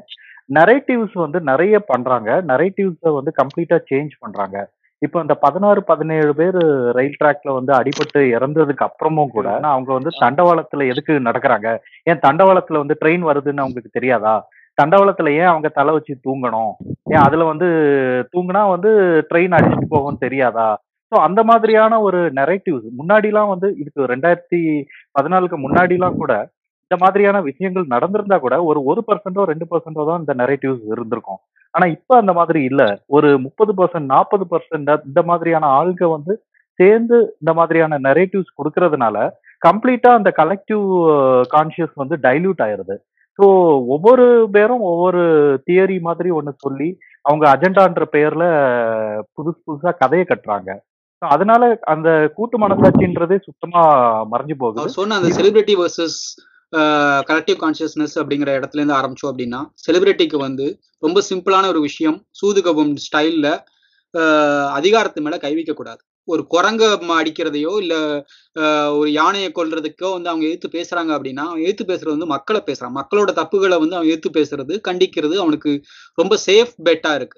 [0.49, 2.29] நரேட்டிவ்ஸ் வந்து நிறைய பண்றாங்க.
[2.51, 4.57] நரேட்டிவ்ஸை வந்து கம்ப்ளீட்டா சேஞ்ச் பண்றாங்க.
[5.01, 6.57] இப்போ இந்த பதினாறு பதினேழு பேர்
[6.97, 11.69] ரயில் ட்ராக்ல வந்து அடிபட்டு இறந்ததுக்கு அப்புறமும் கூட அவங்க வந்து தண்டவாளத்துல எதுக்கு நடக்கிறாங்க?
[12.09, 14.35] ஏன் தண்டவாளத்துல வந்து ட்ரெயின் வருதுன்னு அவங்களுக்கு தெரியாதா?
[14.77, 16.71] தண்டவாளத்துல ஏன் அவங்க தலை வச்சு தூங்கணும்?
[17.13, 17.67] ஏன் அதுல வந்து
[18.33, 18.91] தூங்குனா வந்து
[19.31, 20.69] ட்ரெயின் அடிச்சுட்டு போகும்னு தெரியாதா?
[21.11, 24.59] ஸோ அந்த மாதிரியான ஒரு நெரேட்டிவ்ஸ் முன்னாடிலாம் வந்து இதுக்கு ரெண்டாயிரத்தி
[25.17, 26.33] பதினாலுக்கு முன்னாடிலாம் கூட
[26.91, 31.39] இந்த மாதிரியான விஷயங்கள் நடந்திருந்தா கூட ஒரு ஒரு பர்சன்டோ ரெண்டு பர்சன்டோ தான் இந்த நெரேட்டிவ்ஸ் இருந்திருக்கும்.
[31.73, 32.81] ஆனா இப்ப அந்த மாதிரி இல்ல.
[33.07, 36.33] ஒரு முப்பது பர்சன்ட் நாற்பது பர்சன்ட் இந்த மாதிரியான ஆள்க வந்து
[36.79, 39.17] சேர்ந்து இந்த மாதிரியான நெரேட்டிவ்ஸ் கொடுக்கறதுனால
[39.61, 40.85] கம்ப்ளீட்டா அந்த கலெக்டிவ்
[41.55, 42.95] கான்சியஸ் வந்து டைல்யூட் ஆயிருது.
[43.39, 43.45] ஸோ
[43.95, 45.21] ஒவ்வொரு பேரும் ஒவ்வொரு
[45.67, 46.89] தியரி மாதிரி ஒன்று சொல்லி
[47.25, 48.45] அவங்க அஜெண்டான்ற பெயர்ல
[49.35, 50.69] புதுசு புதுசா கதையை கட்டுறாங்க.
[51.21, 53.81] So அதனால அந்த கூட்டு மனசாட்சின்றதே சுத்தமா
[54.31, 54.95] மறைஞ்சு போகுது.
[54.97, 56.17] சொன்ன அந்த செலிபிரிட்டி வர்சஸ்
[57.27, 60.65] கலெக்டிவ் கான்சியஸ்னஸ் அப்படிங்கிற இடத்துல இருந்து ஆரம்பிச்சோம் அப்படின்னா செலிபிரிட்டிக்கு வந்து
[61.03, 63.49] ரொம்ப சிம்பிளான ஒரு விஷயம் சூதுகவும் ஸ்டைல்ல
[64.73, 67.93] அதிகாரத்து மேல கைவிக்க கூடாது ஒரு குரங்க ம- அடிக்கிறதையோ இல்ல
[68.91, 73.31] ஒரு யானையை கொல்றதுக்கோ வந்து அவங்க எதிர்த்து பேசுறாங்க அப்படின்னா அவன் எதிர்த்து பேசுறது வந்து மக்களை பேசுறான் மக்களோட
[73.39, 75.71] தப்புகளை வந்து அவன் எதிர்த்து பேசுறது கண்டிக்கிறது அவனுக்கு
[76.17, 77.37] ரொம்ப சேஃப் பெட்டா இருக்கு.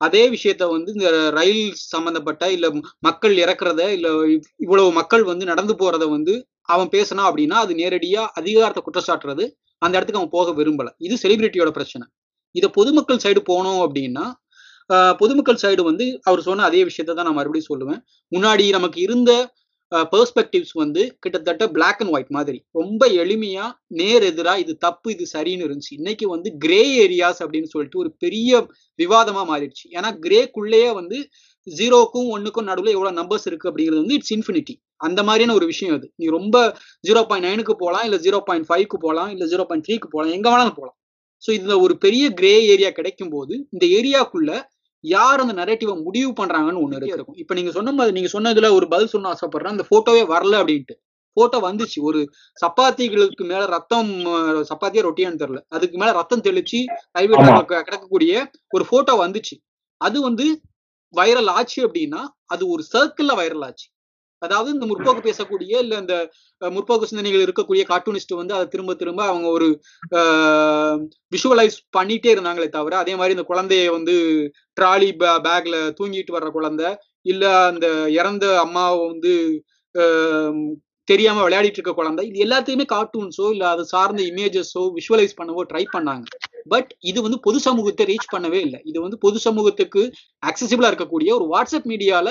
[0.00, 2.66] அதே விஷயத்த வந்து இந்த ரயில் சம்பந்தப்பட்ட இல்ல
[3.02, 4.08] மக்கள் இறக்குறத இல்ல
[4.64, 6.34] இவ்வளவு மக்கள் வந்து நடந்து போறத வந்து
[6.68, 9.44] அவன் பேசினா அப்படின்னா அது நேரடியா அதிகாரத்தை குற்றச்சாட்டுறது.
[9.82, 10.88] அந்த இடத்துக்கு அவன் போக விரும்பல.
[11.06, 12.04] இது செலிபிரிட்டியோட பிரச்சனை.
[12.54, 14.24] இதை பொதுமக்கள் சைடு போனோம் அப்படின்னா
[15.20, 18.00] பொதுமக்கள் சைடு வந்து அவர் சொன்ன அதே விஷயத்த தான் நான் மறுபடியும் சொல்லுவேன்.
[18.32, 19.30] முன்னாடி நமக்கு இருந்த
[20.12, 22.58] பெர்ஸ்பெக்டிவ்ஸ் வந்து கிட்டத்தட்ட பிளாக் அண்ட் ஒயிட் மாதிரி.
[22.80, 23.66] ரொம்ப எளிமையா
[24.00, 25.96] நேர் எதிரா இது தப்பு இது சரின்னு இருந்துச்சு.
[25.98, 28.60] இன்னைக்கு வந்து கிரே ஏரியாஸ் அப்படின்னு சொல்லிட்டு ஒரு பெரிய
[28.98, 29.86] விவாதமா மாறிடுச்சு.
[29.96, 31.18] ஏன்னா கிரேக்குள்ளேயே வந்து
[31.66, 34.74] ஜீரோக்கும் ஒன்னுக்கும் நடுவில் எவ்வளவு நம்பர்ஸ் இருக்கு அப்படிங்கிறது வந்து இட்ஸ் இன்ஃபினிட்டி
[35.06, 36.06] அந்த மாதிரியான ஒரு விஷயம் அது.
[36.20, 36.56] நீ ரொம்ப
[37.08, 40.48] ஜீரோ பாயிண்ட் நைனுக்கு போகலாம் இல்ல ஜீரோ பாயிண்ட் ஃபைவ்க்கு போகலாம் இல்ல ஜீரோ பாயிண்ட் த்ரீக்கு போகலாம் எங்க
[40.50, 40.96] வேணாலும் போகலாம்.
[41.42, 44.52] ஸோ இதுல ஒரு பெரிய கிரே ஏரியா கிடைக்கும் போது இந்த ஏரியாக்குள்ள
[45.04, 47.36] யார் அந்த நரேட்டிவை முடிவு பண்றாங்கன்னு ஒண்ணு இருக்கு இருக்கும்.
[47.36, 49.74] இப்ப நீங்க சொன்ன மாதிரி நீங்க சொன்னதுல ஒரு பதில் சொன்ன ஆசைப்படுறேன்.
[49.74, 50.94] அந்த போட்டோவே வரல அப்படின்ட்டு.
[51.36, 51.98] போட்டோ வந்துச்சு.
[52.00, 52.20] ஒரு
[52.62, 54.10] சப்பாத்திகளுக்கு மேல ரத்தம்
[54.70, 55.60] சப்பாத்தியா ரொட்டியான்னு தெரியல.
[55.68, 56.80] அதுக்கு மேல ரத்தம் தெளிச்சு
[57.12, 57.36] ரயில்வே
[57.72, 58.34] கிடக்கக்கூடிய
[58.70, 59.56] ஒரு போட்டோ வந்துச்சு.
[60.00, 60.46] அது வந்து
[61.14, 63.86] வைரல் ஆச்சு அப்படின்னா அது ஒரு சர்க்கிள்ல வைரல் ஆச்சு.
[64.46, 66.16] அதாவது இந்த முற்போக்கு பேசக்கூடிய இல்ல இந்த
[66.62, 69.68] முற்போக்கு சிந்தனைகள் இருக்கக்கூடிய கார்ட்டூனிஸ்ட் வந்து அதை திரும்ப திரும்ப அவங்க ஒரு
[71.32, 74.16] விஷுவலைஸ் பண்ணிட்டே இருந்தாங்களே தவிர அதே மாதிரி இந்த குழந்தைய வந்து
[74.76, 75.10] ட்ராலி
[75.46, 76.90] பேக்ல தூங்கிட்டு வர்ற குழந்தை
[77.26, 77.86] இல்ல அந்த
[78.20, 79.34] இறந்த அம்மாவை வந்து
[81.08, 86.26] தெரியாம விளையாடிட்டு இருக்க குழந்தை இது எல்லாத்தையுமே கார்ட்டூன்ஸோ இல்ல அது சார்ந்த இமேஜஸோ விஷுவலைஸ் பண்ணவோ ட்ரை பண்ணாங்க.
[86.72, 88.80] பட் இது வந்து பொது சமூகத்தை ரீச் பண்ணவே இல்லை.
[88.90, 90.02] இது வந்து பொது சமூகத்துக்கு
[90.42, 92.28] அக்சசிபிளா இருக்கக்கூடிய ஒரு வாட்ஸ்அப் மீடியால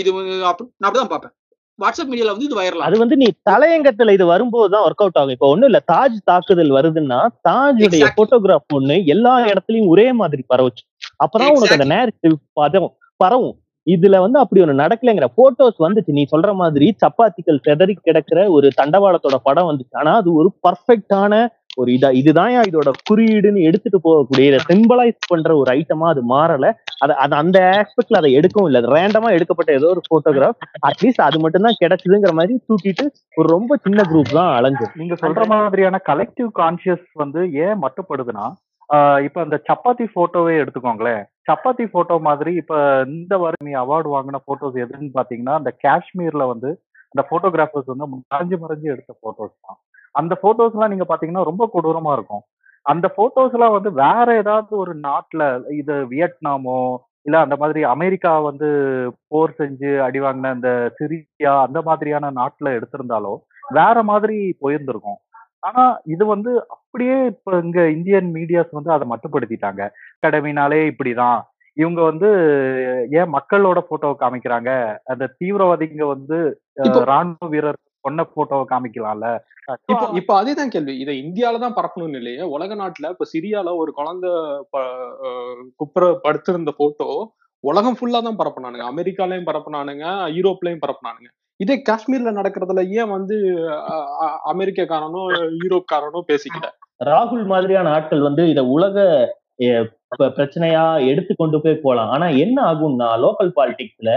[0.00, 0.10] இது
[0.42, 1.34] நான் அப்படிதான் பார்ப்பேன்.
[1.78, 5.34] வாட்ஸ்அப் மீடியால வந்து இது வைரல் அது வந்து நீ தலையங்கத்துல இது வரும்போது தான் ஒர்க் அவுட் ஆகும்.
[5.36, 8.08] இப்ப ஒண்ணும் இல்ல தாஜ் தாக்குதல் வருதுன்னா தாஜுடைய.
[8.18, 10.84] போட்டோகிராஃப் ஒண்ணு எல்லா இடத்துலயும் ஒரே மாதிரி பரவுச்சு.
[11.24, 12.88] அப்பதான் உனக்கு அந்த நேரட்டிவ் பதம்
[13.20, 13.56] பரவும்.
[13.86, 16.12] இதுல வந்து அப்படி ஒண்ணு நடக்கலைங்கிற போட்டோஸ் வந்துச்சு.
[16.18, 19.94] நீ சொல்ற மாதிரி சப்பாத்திகள் செதறி கிடக்குற ஒரு தண்டவாளத்தோட படம் வந்துச்சு.
[20.02, 21.32] ஆனா அது ஒரு பர்ஃபெக்டான
[21.76, 26.66] ஒரு இதா இதுதான் இதோட குறியீடுன்னு எடுத்துட்டு போகக்கூடிய இதை சிம்பலைஸ் பண்ற ஒரு ஐட்டமா அது மாறல.
[27.04, 28.82] அது அது அந்த ஆஸ்பெக்ட்ல அதை எடுக்கவும் இல்லை.
[28.94, 34.02] ரேண்டமா எடுக்கப்பட்ட ஏதோ ஒரு போட்டோகிராஃப் அட்லீஸ்ட் அது மட்டும் தான் கிடைச்சதுங்கிற மாதிரி தூக்கிட்டு ஒரு ரொம்ப சின்ன
[34.10, 34.92] குரூப் தான் அலைஞ்சது.
[35.02, 38.46] நீங்க சொல்ற மாதிரியான கலெக்டிவ் கான்சியஸ் வந்து ஏன் மட்டுப்படுதுன்னா
[38.90, 41.22] ஆஹ் இப்ப அந்த சப்பாத்தி போட்டோவே எடுத்துக்கோங்களேன்.
[41.48, 42.74] சப்பாத்தி போட்டோ மாதிரி இப்ப
[43.10, 46.70] இந்த வருடம் அவார்டு வாங்கின போட்டோஸ் எதுன்னு பாத்தீங்கன்னா அந்த காஷ்மீர்ல வந்து
[47.14, 49.78] அந்த போட்டோகிராஃபர்ஸ் வந்து மறைஞ்சு மறைஞ்சு எடுத்த போட்டோஸ் தான்.
[50.14, 52.44] அந்த போட்டோஸ் எல்லாம் நீங்க பாத்தீங்கன்னா ரொம்ப கொடூரமா இருக்கும்.
[52.86, 55.42] அந்த போட்டோஸ் எல்லாம் வந்து வேற ஏதாவது ஒரு நாட்டுல
[55.80, 56.80] இது வியட்நாமோ
[57.26, 58.68] இல்ல அந்த மாதிரி அமெரிக்கா வந்து
[59.32, 63.32] போர் செஞ்சு அடி வாங்கின அந்த சிரியா அந்த மாதிரியான நாட்டுல எடுத்திருந்தாலோ
[63.78, 65.18] வேற மாதிரி போயிருந்திருக்கும்.
[65.62, 69.82] ஆனா இது வந்து அப்படியே இப்ப இங்க இந்தியன் மீடியாஸ் வந்து அதை மட்டுப்படுத்திட்டாங்க.
[70.16, 71.40] அகாடமினாலே இப்படிதான்.
[71.76, 72.28] இவங்க வந்து
[73.18, 74.70] ஏன் மக்களோட போட்டோவை காமிக்கிறாங்க?
[75.12, 76.38] அந்த தீவிரவாதிங்க வந்து
[77.10, 79.28] ராணுவ வீரர் கொன்ன போட்டோவை காமிக்கலாம்ல.
[79.92, 80.94] இப்போ இப்போ அதேதான் கேள்வி.
[81.02, 82.42] இதை இந்தியால தான் பரப்பணும்னு இல்லையே?
[82.56, 84.32] உலக நாட்டுல இப்ப சிரியால ஒரு குழந்தை
[85.80, 87.08] குப்புற படுத்திருந்த போட்டோ
[87.64, 88.86] உலகம் ஃபுல்லா தான் பரப்புனானுங்க.
[88.92, 90.06] அமெரிக்காலயும் பரப்புனானுங்க
[90.38, 91.28] யூரோப்லயும் பரப்புனானுங்க.
[91.60, 93.36] இதே காஷ்மீர்ல நடக்கிறதுல ஏன் வந்து
[94.52, 95.22] அமெரிக்கக்காரனோ
[95.62, 96.68] யூரோப்காரனோ பேசிக்கல
[97.08, 98.96] ராகுல் மாதிரியான ஆட்கள் வந்து இத உலக
[100.36, 102.10] பிரச்சனையா எடுத்து கொண்டு போய் போலாம்.
[102.14, 104.10] ஆனா என்ன ஆகும்னா லோக்கல் பாலிடிக்ஸ்ல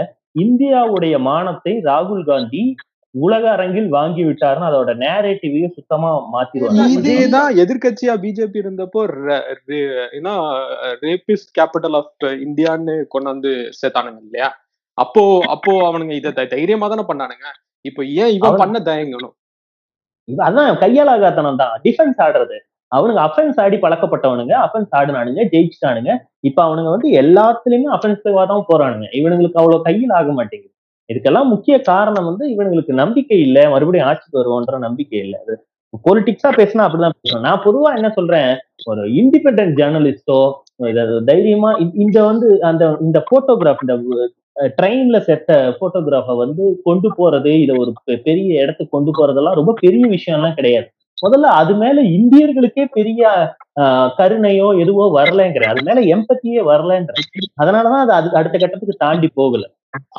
[0.44, 2.62] இந்தியாவுடைய மானத்தை ராகுல் காந்தி
[3.10, 10.30] உலக அரங்கில் வாங்கி விட்டாருன்னு அதோட நேரேட்டிவையும் சுத்தமா மாத்திருவாங்க இதேதான் எதிர்க்கட்சியா பிஜேபி இருந்தப்போ என்ன
[11.00, 14.66] ரேபிஸ்ட் கேபிட்டல் ஆஃப் இந்தியான்னு கொண்டு வந்து சேர்த்தானுங்க இல்லையா?
[14.94, 17.46] அப்போ அப்போ அவனுங்க இதை தை- தைரியமா தானே பண்ணானுங்க.
[17.80, 19.36] இப்போ ஏன் இவன் பண்ண தயங்கணும்?
[20.24, 21.80] இது அதான் கையாலாகாத்தனம் தான்.
[21.84, 22.58] டிஃபென்ஸ் ஆடுறது.
[22.96, 26.16] அவனுங்க அஃபென்ஸ் ஆடி பழக்கப்பட்டவனுங்க அஃபென்ஸ் ஆடுனானுங்க ஜெயிச்சுட்டானுங்க.
[26.40, 29.04] இப்ப அவனுங்க வந்து எல்லாத்துலயுமே அஃபென்சிவா தான் போறானுங்க.
[29.12, 30.72] இவனுங்களுக்கு அவ்வளவு கையில் ஆக மாட்டேங்குது.
[31.08, 33.68] இதுக்கெல்லாம் முக்கிய காரணம் வந்து இவனுங்களுக்கு நம்பிக்கை இல்லை.
[33.68, 35.38] மறுபடியும் ஆட்சிக்கு வருவோன்ற நம்பிக்கை இல்லை.
[35.40, 35.54] அது
[36.04, 38.50] பொலிட்டிக்ஸா பேசினா அப்படிதான் பேசணும் நான் பொதுவா என்ன சொல்றேன்
[38.84, 40.38] ஒரு இண்டிபெண்டன்ட் ஜேர்னலிஸ்டோ
[41.24, 43.94] தைரியமா இந்த வந்து அந்த இந்த போட்டோகிராஃப் இந்த
[44.76, 45.50] ட்ரெயின்ல செத்த
[45.80, 50.88] போட்டோகிராஃபை வந்து கொண்டு போறது இதை ஒரு பெ- பெரிய இடத்துக்கு கொண்டு போறதெல்லாம் ரொம்ப பெரிய விஷயம்லாம் கிடையாது.
[51.18, 53.22] முதல்ல அது மேல இந்தியர்களுக்கே பெரிய
[54.18, 57.12] கருணையோ எதுவோ வரலங்கிற அது மேல எம்பத்தியே வரலன்ற
[57.62, 59.64] அதனாலதான் அது அது அடுத்த கட்டத்துக்கு தாண்டி போகல.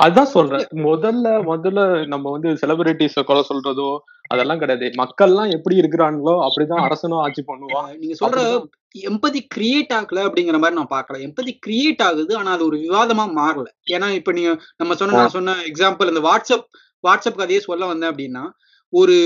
[0.04, 0.64] அதான் சொல்றேன்.
[0.86, 1.80] முதல்ல முதல்ல
[2.14, 3.90] நம்ம வந்து செலிபிரிட்டிஸ கொலை சொல்றதோ
[4.32, 4.88] அதெல்லாம் கிடையாது.
[5.02, 7.88] மக்கள்லாம் எப்படி இருக்கிறாங்களோ அப்படிதான் அரசனும் ஆட்சி பண்ணுவான்.
[8.02, 8.40] நீங்க சொல்ற
[9.06, 11.20] எம்பதி கிரியேட் ஆகல அப்படிங்கிற மாதிரி நான் பார்க்கல.
[11.28, 13.68] எம்பதி கிரியேட் ஆகுது ஆனா அது ஒரு விவாதமா மாறல.
[13.96, 16.68] ஏன்னா இப்ப நீங்க நம்ம சொன்ன நான் சொன்ன எக்ஸாம்பிள் இந்த வாட்ஸ்அப்
[17.04, 18.44] வாட்ஸ்அப் கதையே சொல்ல வந்தேன் அப்படின்னா
[18.94, 19.18] ஒரு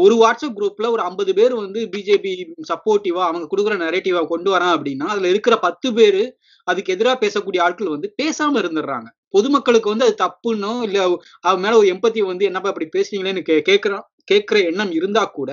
[0.00, 2.32] ஒரு வாட்ஸ்அப் குரூப்ல ஒரு ஐம்பது பேர் வந்து பிஜேபி
[2.70, 6.22] சப்போர்ட்டிவா அவங்க கொடுக்குற நெரேட்டிவா கொண்டு வரான் அப்படின்னா அதுல இருக்கிற பத்து பேர்
[6.68, 9.08] அதுக்கு எதிராக பேசக்கூடிய ஆட்கள் வந்து பேசாம இருந்துடுறாங்க.
[9.34, 10.98] பொதுமக்களுக்கு வந்து அது தப்புன்னோ இல்ல
[11.40, 15.50] அவன் மேல ஒரு எம்பத்தி வந்து என்னப்பா இப்படி பேசுறீங்களேன்னு கே கேட்கறான் கேட்கிற எண்ணம் இருந்தா கூட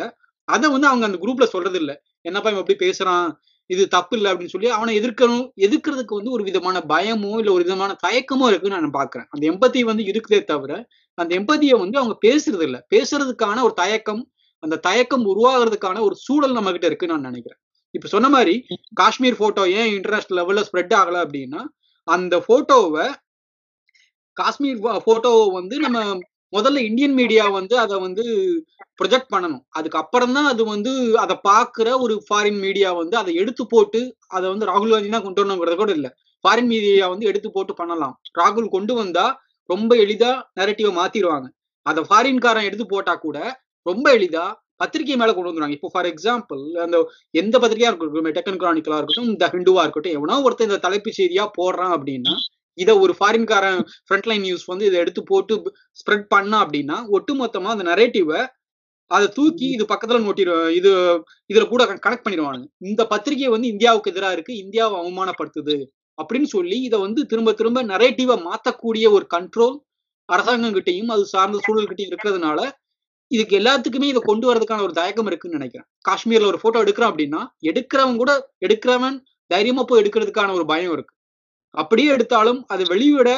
[0.48, 1.92] அதை வந்து அவங்க அந்த குரூப்ல சொல்றது இல்ல
[2.22, 3.28] என்னப்பா இவன் எப்படி பேசுறான்
[3.70, 7.92] இது தப்பு இல்லை அப்படின்னு சொல்லி அவனை எதிர்க்கணும் எதிர்க்கிறதுக்கு வந்து ஒரு விதமான பயமோ இல்ல ஒரு விதமான
[8.08, 9.28] தயக்கமோ இருக்குன்னு நான் பாக்குறேன்.
[9.30, 10.72] அந்த எம்பத்தி வந்து இருக்குதே தவிர
[11.18, 14.22] அந்த எம்பத்தியை வந்து அவங்க பேசுறது இல்ல பேசுறதுக்கான ஒரு தயக்கம்
[14.64, 17.60] அந்த தயக்கம் உருவாகிறதுக்கான ஒரு சூழல் நம்ம கிட்ட இருக்குன்னு நான் நினைக்கிறேன்.
[17.96, 18.54] இப்ப சொன்ன மாதிரி
[18.94, 21.62] காஷ்மீர் போட்டோ ஏன் இன்டர்நேஷனல் லெவல்ல ஸ்ப்ரெட் ஆகல அப்படின்னா
[22.08, 23.06] அந்த போட்டோவை
[24.42, 26.00] காஷ்மீர் போட்டோவை வந்து நம்ம
[26.54, 28.24] முதல்ல இந்தியன் மீடியா வந்து அதை வந்து
[29.00, 29.64] ப்ரொஜெக்ட் பண்ணணும்.
[29.78, 30.92] அதுக்கப்புறம் தான் அது வந்து
[31.24, 34.02] அதை பார்க்குற ஒரு ஃபாரின் மீடியா வந்து அதை எடுத்து போட்டு
[34.36, 36.12] அதை வந்து ராகுல் காந்தி தான் கொண்டு வரணுங்கிறது கூட இல்லை.
[36.44, 38.16] ஃபாரின் மீடியா வந்து எடுத்து போட்டு பண்ணலாம்.
[38.40, 39.26] ராகுல் கொண்டு வந்தா
[39.70, 41.48] ரொம்ப எளிதா நெரட்டிவை மாத்திடுவாங்க.
[41.86, 43.38] அதை ஃபாரின்காரன் எடுத்து போட்டா கூட
[43.86, 44.46] ரொம்ப எளிதா
[44.82, 45.78] பத்திரிகை மேல கொண்டு வந்துருவாங்க.
[45.78, 46.98] இப்போ ஃபார் எக்ஸாம்பிள் அந்த
[47.42, 51.94] எந்த பத்திரிகையா இருக்கட்டும் டெக்கன் கிரானிக்கலா இருக்கட்டும் த ஹிண்டுவா இருக்கட்டும் எவனோ ஒருத்தன் இந்த தலைப்பு செய்தியா போடுறான்
[51.98, 52.36] அப்படின்னா
[52.78, 55.56] இதை ஒரு ஃபாரின்காரன் ஃப்ரண்ட்லைன் நியூஸ் வந்து இதை எடுத்து போட்டு
[56.00, 58.42] ஸ்ப்ரெட் பண்ணா அப்படின்னா ஒட்டுமொத்தமா அந்த நரேட்டிவை
[59.12, 60.92] அதை தூக்கி இது பக்கத்துல நோட்டி இது
[61.50, 65.76] இதுல கூட கனெக்ட் பண்ணிடுவாங்க இந்த பத்திரிகை வந்து இந்தியாவுக்கு எதிராக இருக்கு இந்தியாவை அவமானப்படுத்துது
[66.18, 69.76] அப்படின்னு சொல்லி இதை வந்து திரும்ப திரும்ப நரேட்டிவை மாத்தக்கூடிய ஒரு கண்ட்ரோல்
[70.30, 72.60] அரசாங்கம் கிட்டையும் அது சார்ந்த சூழல்கிட்டையும் இருக்கிறதுனால
[73.32, 75.88] இதுக்கு எல்லாத்துக்குமே இதை கொண்டு வரதுக்கான ஒரு தயக்கம் இருக்குன்னு நினைக்கிறேன்.
[76.10, 78.32] காஷ்மீர்ல ஒரு போட்டோ எடுக்கிறான் அப்படின்னா எடுக்கிறவன் கூட
[78.68, 79.18] எடுக்கிறவன்
[79.52, 81.14] தைரியமா போய் எடுக்கிறதுக்கான ஒரு பயம் இருக்கு.
[81.82, 83.30] அப்படியே எடுத்தாலும் அது வெளியிட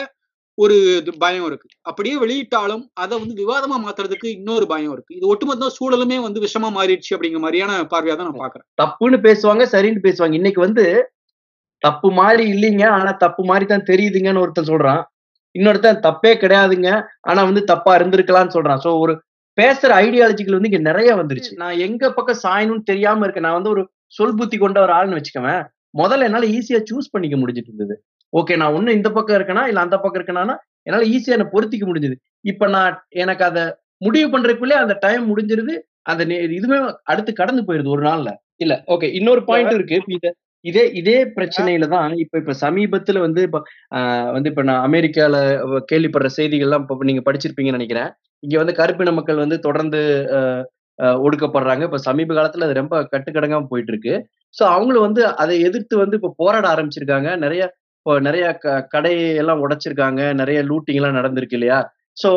[0.58, 0.76] ஒரு
[1.23, 1.67] பயம் இருக்கு.
[1.89, 5.12] அப்படியே வெளியிட்டாலும் அதை வந்து விவாதமா மாத்துறதுக்கு இன்னொரு பயம் இருக்கு.
[5.17, 10.02] இது ஒட்டுமொத்த சூழலுமே வந்து விஷமா மாறிடுச்சு அப்படிங்கிற மாதிரியான பார்வையா தான் நான் பாக்குறேன் தப்புன்னு பேசுவாங்க சரின்னு
[10.08, 10.36] பேசுவாங்க.
[10.39, 10.86] இன்னைக்கு வந்து
[11.84, 15.02] தப்பு மாதிரி இல்லைங்க ஆனா தப்பு மாதிரி தான் தெரியுதுங்கன்னு ஒருத்தன் சொல்றான்.
[15.56, 16.89] இன்னொருத்தன் தப்பே கிடையாதுங்க
[17.30, 18.82] ஆனா வந்து தப்பா இருந்திருக்கலாம்னு சொல்றான்.
[18.86, 19.13] சோ ஒரு
[19.58, 21.54] பேசுற ஐடியாலஜிகள் வந்து இங்க நிறைய வந்துருச்சு.
[21.62, 23.47] நான் எங்க பக்கம் சாயணும்னு தெரியாம இருக்கேன்.
[23.47, 23.84] நான் வந்து ஒரு
[24.17, 25.63] சொல் புத்தி கொண்ட ஒரு ஆள்னு வச்சுக்கவேன்.
[26.02, 27.95] முதல்ல என்னால ஈஸியா சூஸ் பண்ணிக்க முடிஞ்சிட்டு இருந்தது.
[28.34, 32.16] ஓகே நான் ஒண்ணு இந்த பக்கம் இருக்கேனா இல்ல அந்த பக்கம் இருக்கேனா என்னால ஈஸியா என்ன பொருத்திக்க முடிஞ்சது.
[32.46, 33.63] இப்ப நான் எனக்கு அதை
[33.98, 36.24] முடிவு பண்றதுக்குள்ளே அந்த டைம் முடிஞ்சிருது அந்த
[36.58, 38.30] இதுவே அடுத்து கடந்து போயிருது ஒரு நாள்ல.
[38.56, 39.96] இல்ல ஓகே இன்னொரு பாயிண்ட் இருக்கு.
[40.66, 43.60] இத- இதே பிரச்சனையில தான் இப்ப இப்ப சமீபத்துல வந்து இப்ப
[43.96, 45.36] ஆஹ் வந்து இப்ப நான் அமெரிக்கால
[45.92, 48.10] கேள்விப்படுற செய்திகள்லாம் இப்ப நீங்க படிச்சிருப்பீங்கன்னு நினைக்கிறேன்.
[48.44, 50.00] இங்க வந்து கருப்பின மக்கள் வந்து தொடர்ந்து
[51.00, 51.84] ஒடுக்கப்படுறாங்க.
[51.84, 54.13] இப்ப சமீப காலத்துல அது ரொம்ப கட்டுக்கடங்காம போயிட்டு இருக்கு.
[54.58, 57.38] சோ அவங்களும் வந்து அதை எதிர்த்து வந்து இப்ப போராட ஆரம்பிச்சிருக்காங்க.
[57.38, 57.63] நிறைய
[58.08, 60.22] இப்போ நிறைய க- கடையெல்லாம் உடைச்சிருக்காங்க.
[60.34, 61.80] நிறைய லூட்டிங் எல்லாம் நடந்திருக்கு இல்லையா?
[62.17, 62.30] ஸோ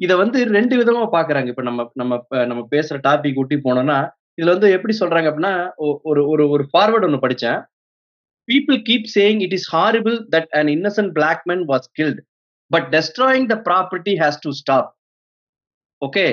[0.00, 2.14] இதை வந்து ரெண்டு விதமா பாக்குறாங்க இப்ப நம்ம நம்ம
[2.46, 3.96] நம்ம பேசுற டாபிக் ஊட்டி போனோம்னா
[4.38, 5.52] இதுல வந்து எப்படி சொல்றாங்க அப்படின்னா
[6.04, 7.58] ஒரு ஒரு ஒரு ஃபார்வர்ட் ஒன்னு படிச்சேன்
[8.48, 12.22] people keep saying it is horrible that an innocent black man was killed
[12.70, 14.88] but destroying the property has to stop
[16.02, 16.26] okay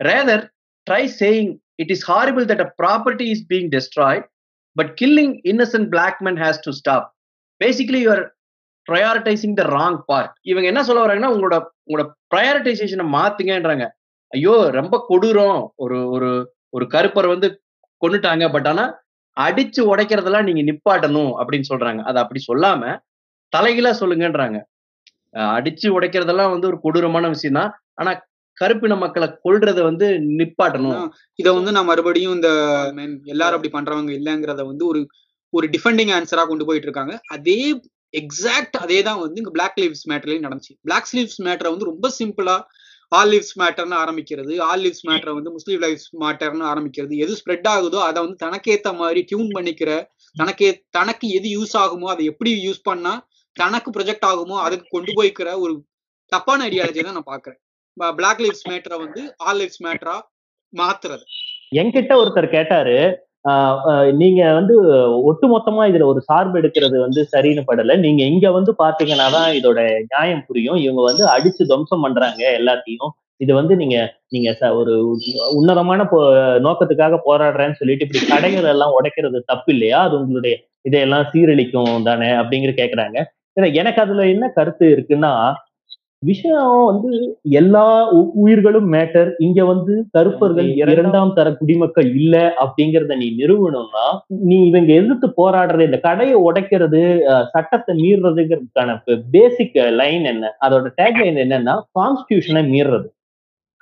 [0.00, 0.44] rather
[0.86, 4.26] try saying it is horrible that a property is being destroyed
[4.76, 7.08] but killing innocent black man has to stop
[7.60, 8.24] basically you're
[8.90, 11.56] prioritising the wrong part இவங்க என்ன சொல்ல வராங்கன்னா உங்களோட
[11.88, 13.86] உங்களோட ப்ரையாரிட்டைசேஷனை மாத்துங்கன்றாங்க.
[14.32, 15.60] ஐயோ ரொம்ப கொடூரம்.
[15.84, 16.30] ஒரு ஒரு
[16.76, 17.48] ஒரு கருப்பரை வந்து
[18.02, 18.44] கொன்னுட்டாங்க.
[18.56, 18.84] பட் ஆனா
[19.36, 22.00] அடிச்சு உடைக்கிறதெல்லாம் நீங்க நிப்பாட்டணும் அப்படின்னு சொல்றாங்க.
[22.10, 22.82] அதை அப்படி சொல்லாம
[23.52, 24.58] தலைகீழா சொல்லுங்கன்றாங்க.
[25.56, 28.12] அடிச்சு உடைக்கிறதெல்லாம் வந்து ஒரு கொடூரமான விஷயம் தான் ஆனா
[28.58, 30.06] கருப்பின மக்களை கொல்றத வந்து
[30.38, 31.04] நிப்பாட்டணும்.
[31.38, 32.48] இத வந்து நான் மறுபடியும் இந்த
[33.32, 35.00] எல்லாரும் அப்படி பண்றவங்க இல்லைங்கிறத வந்து ஒரு
[35.52, 37.14] ஒரு டிஃபெண்டிங் ஆன்சரா கொண்டு போயிட்டு இருக்காங்க.
[37.36, 37.60] அதே
[38.14, 40.74] எக்ஸாக்ட் அதே தான் வந்து இங்க பிளாக் லீவ்ஸ் மேட்டர்லயும் நடந்துச்சு.
[40.84, 42.56] பிளாக் லீவ்ஸ் மேட்டரை வந்து ரொம்ப சிம்பிளா
[43.12, 47.98] ஆல் லிவ்ஸ் மேட்டர்னு ஆரம்பிக்கிறது ஆல் லிவ்ஸ் மேட்டரை வந்து முஸ்லீம் லைஃப் மேட்டர்னு ஆரம்பிக்கிறது எது ஸ்ப்ரெட் ஆகுதோ
[47.98, 49.90] அதை வந்து தனக்கேத்த மாதிரி டியூன் பண்ணிக்கிற
[50.36, 53.14] தனக்கே தனக்கு எது யூஸ் ஆகுமோ அதை எப்படி யூஸ் பண்ணா
[53.56, 55.74] தனக்கு ப்ரொஜெக்ட் ஆகுமோ அதுக்கு கொண்டு போய்க்கிற ஒரு
[56.32, 57.60] தப்பான ஐடியாலஜி தான் நான் பாக்குறேன்
[58.16, 60.16] பிளாக் லிவ்ஸ் மேட்டரை வந்து ஆல் லிவ்ஸ் மேட்டரா
[60.72, 61.24] மாத்துறது.
[61.72, 62.96] என்கிட்ட ஒருத்தர் கேட்டாரு
[64.12, 64.82] நீங்க வந்து
[65.32, 67.98] ஒட்டுமொத்தமா இதுல ஒரு சார்பு எடுக்கிறது வந்து சரின்னு படல.
[67.98, 70.76] நீங்க இங்க வந்து பாத்தீங்கன்னா தான் இதோட நியாயம் புரியும்.
[70.76, 73.08] இவங்க வந்து அடிச்சு துவம்சம் பண்றாங்க எல்லாத்தையும்.
[73.36, 75.16] இது வந்து நீங்க நீங்க ச- ஒரு
[75.54, 80.00] உன்னதமான போ- நோக்கத்துக்காக போராடுறேன்னு சொல்லிட்டு இப்படி கடைகள் எல்லாம் உடைக்கிறது தப்பு இல்லையா?
[80.02, 83.24] அது உங்களுடைய இதையெல்லாம் சீரழிக்கும் தானே அப்படிங்கிற கேக்குறாங்க.
[83.60, 85.54] ஏன்னா எனக்கு அதுல என்ன கருத்து இருக்குன்னா
[86.22, 87.10] விஷயம் வந்து
[87.58, 87.84] எல்லா
[88.42, 94.04] உயிர்களும் மேட்டர் இங்க வந்து கருப்பர்கள் இரண்டாம் தர குடிமக்கள் இல்ல அப்படிங்கறத நீ நிறுவனம்னா
[94.48, 97.00] நீ இவங்க எதிர்த்து போராடுறது இந்த கடையை உடைக்கிறது
[97.54, 98.96] சட்டத்தை மீறுறதுங்கிறதுக்கான
[99.36, 100.50] பேசிக் லைன் என்ன?
[100.64, 103.08] அதோட டேக் லைன் என்னன்னா கான்ஸ்டியூஷனை மீறுறது.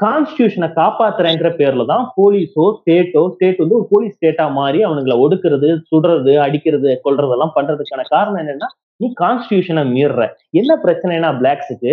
[0.01, 6.35] கான்ஸ்டியூஷனை காப்பாத்துறேங்கிற பேர்ல தான் போலீஸோ ஸ்டேட்டோ ஸ்டேட் வந்து ஒரு போலீஸ் ஸ்டேட்டா மாறி அவனுங்களை ஒடுக்குறது சுடுறது
[6.45, 8.69] அடிக்கிறது கொல்றதெல்லாம் பண்றதுக்கான காரணம் என்னன்னா
[9.01, 10.23] நீ கான்ஸ்டியூஷனை மீறுற.
[10.61, 11.93] என்ன பிரச்சனைனா பிளாக்ஸுக்கு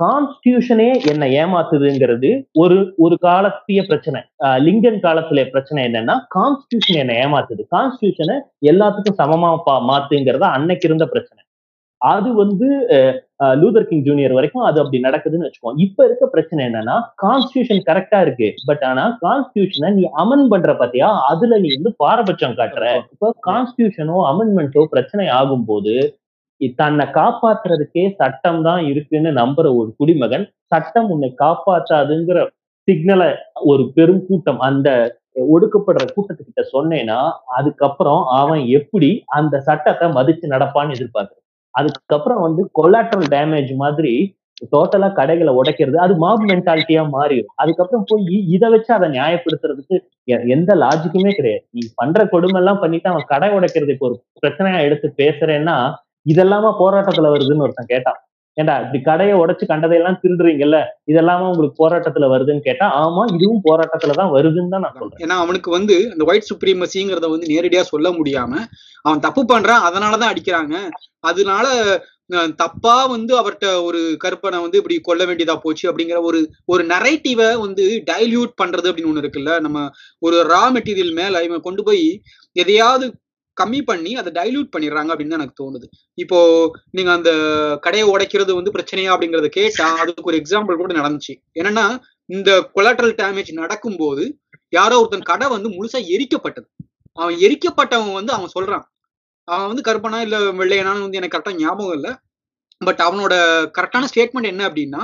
[0.00, 4.20] கான்ஸ்டியூஷனே என்ன ஏமாத்துதுங்கிறது ஒரு ஒரு காலத்திய பிரச்சனை.
[4.42, 7.60] லிங்கன் காலத்துல பிரச்சனை என்னன்னா கான்ஸ்டியூஷன் என்ன ஏமாத்துது.
[7.76, 11.44] கான்ஸ்டியூஷனை எல்லாத்துக்கும் சமமா பா- மாத்துங்கிறத அன்னைக்கு இருந்த பிரச்சனை.
[11.98, 12.88] அது வந்து
[13.38, 18.54] லூதர் கிங் ஜூனியர் வரைக்கும் அது அப்படி நடக்குதுன்னு வச்சுக்கோங்க இப்ப இருக்க பிரச்சனை என்னன்னா கான்ஸ்டியூஷன் கரெக்டா இருக்கு.
[18.64, 23.00] பட் ஆனா கான்ஸ்டியூஷனை நீ அமன் பண்ற பாத்தியா அதுல நீ வந்து பாரபட்சம் காட்டுற.
[23.12, 26.08] இப்போ கான்ஸ்டியூஷனோ அமெண்ட்மெண்ட்டோ பிரச்சனை ஆகும்போது
[26.78, 32.38] தன்னை காப்பாத்துறதுக்கே சட்டம் தான் இருக்குன்னு நம்புற ஒரு குடிமகன் சட்டம் உன்னை காப்பாற்றாதுங்கிற
[32.88, 33.28] சிக்னலை
[33.64, 34.88] ஒரு பெரும் கூட்டம் அந்த
[35.48, 37.18] ஒடுக்கப்படுற கூட்டத்துக்கிட்ட சொன்னேன்னா
[37.56, 41.42] அதுக்கப்புறம் அவன் எப்படி அந்த சட்டத்தை மதிச்சு நடப்பான்னு எதிர்பார்க்கறது
[41.74, 44.12] அதுக்கப்புறம் வந்து கொலாட்ரல் டேமேஜ் மாதிரி
[44.72, 49.96] டோட்டலா கடைகளை உடைக்கிறது அது மாப் மென்டாலிட்டியா மாறிடும் அதுக்கப்புறம் போய் இதை வச்சு அதை நியாயப்படுத்துறதுக்கு
[50.28, 51.64] எ- எந்த லாஜிக்குமே கிடையாது.
[51.70, 55.76] நீ பண்ற கொடுமை எல்லாம் பண்ணிட்டு அவன் கடை உடைக்கிறதுக்கு ஒரு பிரச்சனையா எடுத்து பேசுறேன்னா
[56.26, 58.20] இதெல்லாமா போராட்டத்துல வருதுன்னு ஒருத்தன் கேட்டான்.
[58.56, 60.76] ஏண்டா இப்படி கடையை உடைச்சு கண்டதையெல்லாம் திருடுறீங்கல்ல
[61.10, 65.20] இதெல்லாம உங்களுக்கு போராட்டத்துல வருதுன்னு கேட்டா ஆமா இதுவும் போராட்டத்துல தான் வருதுன்னு தான் நான் சொல்றேன்.
[65.24, 68.52] ஏன்னா அவனுக்கு வந்து அந்த ஒயிட் சுப்ரீமசிங்கிறத வந்து நேரடியா சொல்ல முடியாம
[69.04, 70.74] அவன் தப்பு பண்றான் அதனாலதான் அடிக்கிறாங்க.
[71.24, 71.66] அதனால
[72.60, 77.84] தப்பா வந்து அவர்ட்ட ஒரு கற்பனை வந்து இப்படி கொல்ல வேண்டியதா போச்சு அப்படிங்கிற ஒரு ஒரு நரேட்டிவை வந்து
[78.10, 79.52] டைல்யூட் பண்றது அப்படின்னு ஒண்ணு இருக்குல்ல.
[79.66, 79.78] நம்ம
[80.22, 82.04] ஒரு ரா மெட்டீரியல் மேல இவன் கொண்டு போய்
[82.56, 83.06] எதையாவது
[83.60, 85.86] கம்மி பண்ணி அதை டைல்யூட் பண்ணிடுறாங்க அப்படின்னு தான் எனக்கு தோணுது.
[86.22, 86.38] இப்போ
[86.96, 87.30] நீங்க அந்த
[87.86, 91.34] கடையை உடைக்கிறது வந்து பிரச்சனையா அப்படிங்கறத கேட்டா அதுக்கு ஒரு எக்ஸாம்பிள் கூட நடந்துச்சு.
[91.60, 91.86] என்னன்னா
[92.36, 94.24] இந்த கொலாட்ரல் டேமேஜ் நடக்கும்போது
[94.78, 96.68] யாரோ ஒருத்தன் கடை வந்து முழுசா எரிக்கப்பட்டது.
[97.18, 98.84] அவன் எரிக்கப்பட்டவன் வந்து அவன் சொல்றான்.
[99.48, 102.12] அவன் வந்து கருப்பனா இல்ல வெள்ளையனான்னு வந்து எனக்கு கரெக்டா ஞாபகம் இல்லை.
[102.80, 103.34] பட் அவனோட
[103.76, 105.02] கரெக்டான ஸ்டேட்மெண்ட் என்ன அப்படின்னா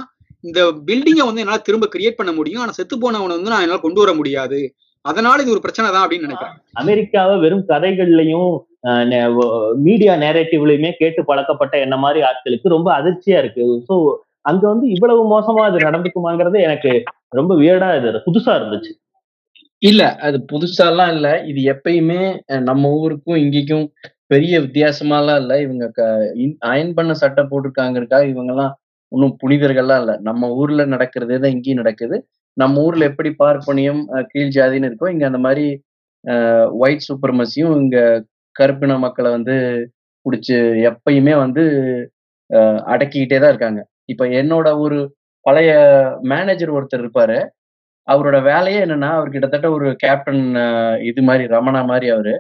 [0.49, 2.63] இந்த பில்டிங்கை வந்து என்னால் திரும்ப கிரியேட் பண்ண முடியும்.
[2.63, 4.61] ஆனால் செத்து போனவனை வந்து நான் என்னால் கொண்டு வர முடியாது.
[5.05, 6.57] அதனால இது ஒரு பிரச்சனை தான் அப்படின்னு நினைக்கிறேன்.
[6.83, 8.51] அமெரிக்காவை வெறும் கதைகள்லயும்
[9.87, 13.65] மீடியா நேரேட்டிவ்லயுமே கேட்டு பழக்கப்பட்ட என்ன மாதிரி ஆட்களுக்கு ரொம்ப அதிர்ச்சியா இருக்கு.
[13.89, 13.95] ஸோ
[14.51, 16.93] அங்க வந்து இவ்வளவு மோசமா அது நடந்துக்குமாங்கிறது எனக்கு
[17.39, 18.93] ரொம்ப வியடா இது புதுசா இருந்துச்சு.
[19.83, 21.29] இல்ல அது புதுசாலாம் இல்ல.
[21.51, 22.21] இது எப்பயுமே
[22.69, 23.87] நம்ம ஊருக்கும் இங்கேக்கும்
[24.33, 25.53] பெரிய வித்தியாசமாலாம் இல்ல.
[25.65, 25.85] இவங்க
[26.73, 28.75] அயன் பண்ண சட்டை போட்டிருக்காங்கிறதுக்காக இவங்க எல்லாம்
[29.13, 30.13] ஒன்றும் புனிதர்கள்லாம் இல்ல.
[30.29, 32.17] நம்ம ஊர்ல நடக்கிறதே தான் இங்கேயும் நடக்குது.
[32.57, 34.01] நம்ம ஊர்ல எப்படி பார்ப்பனியம்
[34.33, 35.65] கீழ் ஜாதின்னு இருக்கோ இங்க அந்த மாதிரி
[36.83, 37.99] ஒயிட் சூப்பர்மசியும் இங்க
[38.57, 39.55] கருப்பின மக்களை வந்து
[40.27, 40.57] பிடிச்சி
[40.91, 41.63] எப்பயுமே வந்து
[42.93, 43.81] அடக்கிக்கிட்டே தான் இருக்காங்க.
[44.13, 44.99] இப்ப என்னோட ஒரு
[45.47, 45.71] பழைய
[46.33, 47.39] மேனேஜர் ஒருத்தர் இருப்பாரு.
[48.09, 50.43] அவரோட வேலையே என்னன்னா அவர் கிட்டத்தட்ட ஒரு கேப்டன்
[51.11, 52.35] இது மாதிரி ரமணா மாதிரி அவரு.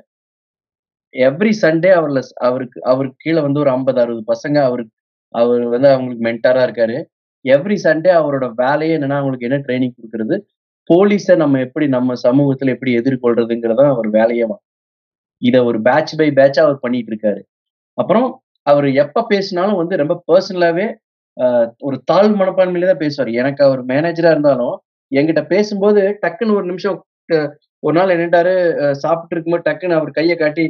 [1.14, 4.94] எவ்ரி சண்டே அவர்ல அவருக்கு அவருக்கு கீழே வந்து ஒரு ஐம்பது அறுபது பசங்க அவருக்கு
[5.34, 6.96] அவர் வந்து அவங்களுக்கு மென்டாரா இருக்காரு.
[7.44, 10.36] எவ்ரி சண்டே அவரோட வேலையே என்னன்னா அவங்களுக்கு என்ன ட்ரைனிங் கொடுக்கறது?
[10.90, 14.56] போலீஸை நம்ம எப்படி நம்ம சமூகத்துல எப்படி எதிர்கொள்றதுங்கிறதா அவர் வேலையவா
[15.42, 17.40] இதை ஒரு பேட்ச் பை பேட்சா அவர் பண்ணிட்டு இருக்காரு
[17.98, 18.26] அப்புறம்
[18.66, 20.86] அவர் எப்ப பேசினாலும் வந்து ரொம்ப பர்சனலாவே
[21.80, 23.30] ஒரு தாழ்வு மனப்பான்மையில தான் பேசுவார்.
[23.40, 24.74] எனக்கு அவர் மேனேஜரா இருந்தாலும்
[25.12, 26.98] என்கிட்ட பேசும்போது டக்குன்னு ஒரு நிமிஷம்
[27.82, 28.52] ஒரு நாள் என்னட்டாரு
[29.02, 30.64] சாப்பிட்டு இருக்கும்போது டக்குன்னு அவர் கையை காட்டி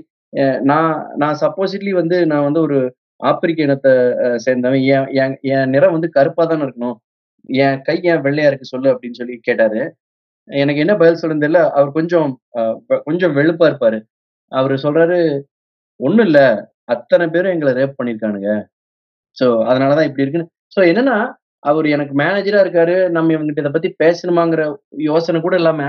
[0.63, 2.79] நான் நான் சப்போசிட்லி வந்து நான் வந்து ஒரு
[3.23, 3.93] ஆப்பிரிக்க இனத்தை
[4.45, 4.83] சேர்ந்தவன்.
[4.95, 6.97] என் என் என் நிறம் வந்து கருப்பா தானே இருக்கணும்.
[7.65, 9.81] என் கை ஏன் வெள்ளையா இருக்கு சொல்லு அப்படின்னு சொல்லி கேட்டாரு.
[10.49, 12.31] எனக்கு என்ன பதில் சொல்லுறது இல்லை அவர் கொஞ்சம்
[13.09, 13.99] கொஞ்சம் வெளுப்பா இருப்பாரு.
[14.53, 15.19] அவரு சொல்றாரு
[16.01, 16.41] ஒண்ணும் இல்ல.
[16.95, 18.51] அத்தனை பேரும் எங்களை ரேப் பண்ணிருக்கானுங்க.
[19.37, 20.51] ஸோ அதனாலதான் இப்படி இருக்குன்னு.
[20.77, 21.17] ஸோ என்னன்னா
[21.63, 22.97] அவர் எனக்கு மேனேஜரா இருக்காரு.
[23.17, 24.63] நம்ம இவங்ககிட்ட இதை பத்தி பேசணுமாங்கிற
[25.11, 25.83] யோசனை கூட இல்லாம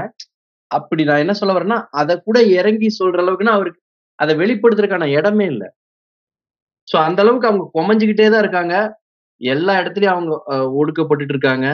[0.72, 3.82] அப்படி நான் என்ன சொல்ல வரேன்னா அதை கூட இறங்கி சொல்ற அளவுக்குன்னா அவருக்கு
[4.19, 5.67] அதை வெளிப்படுத்துறதுக்கான இடமே இல்லை.
[6.88, 8.76] ஸோ அந்த அளவுக்கு அவங்க குமைஞ்சுக்கிட்டே தான் இருக்காங்க.
[9.41, 10.32] எல்லா இடத்துலயும் அவங்க
[10.80, 11.67] ஒடுக்கப்பட்டுட்டு இருக்காங்க.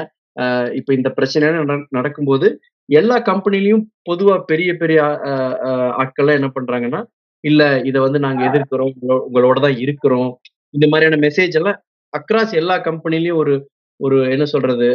[0.80, 1.48] இப்போ இந்த பிரச்சனை
[1.98, 2.48] நடக்கும்போது
[2.90, 5.00] எல்லா கம்பெனிலையும் பொதுவா பெரிய பெரிய
[6.02, 7.02] ஆட்கள்லாம் என்ன பண்றாங்கன்னா
[7.44, 8.94] இல்ல இதை வந்து நாங்க எதிர்க்கிறோம்.
[9.28, 10.32] உங்களோட தான் இருக்கிறோம்.
[10.74, 11.78] இந்த மாதிரியான மெசேஜ் எல்லாம்
[12.14, 13.54] அக்ராஸ் எல்லா கம்பெனிலையும் ஒரு
[14.00, 14.88] ஒரு என்ன சொல்றது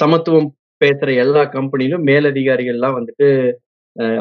[0.00, 0.48] சமத்துவம்
[0.80, 3.28] பேசுற எல்லா கம்பெனிலும் மேலதிகாரிகள்லாம் வந்துட்டு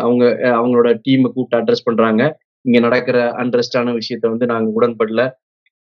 [0.05, 0.23] அவங்க
[0.57, 2.23] அவங்களோட டீமை கூப்பிட்டு அட்ரஸ் பண்றாங்க.
[2.65, 5.23] இங்க நடக்கிற அண்ட்ரஸ்டான விஷயத்த வந்து நாங்க உடன்படல.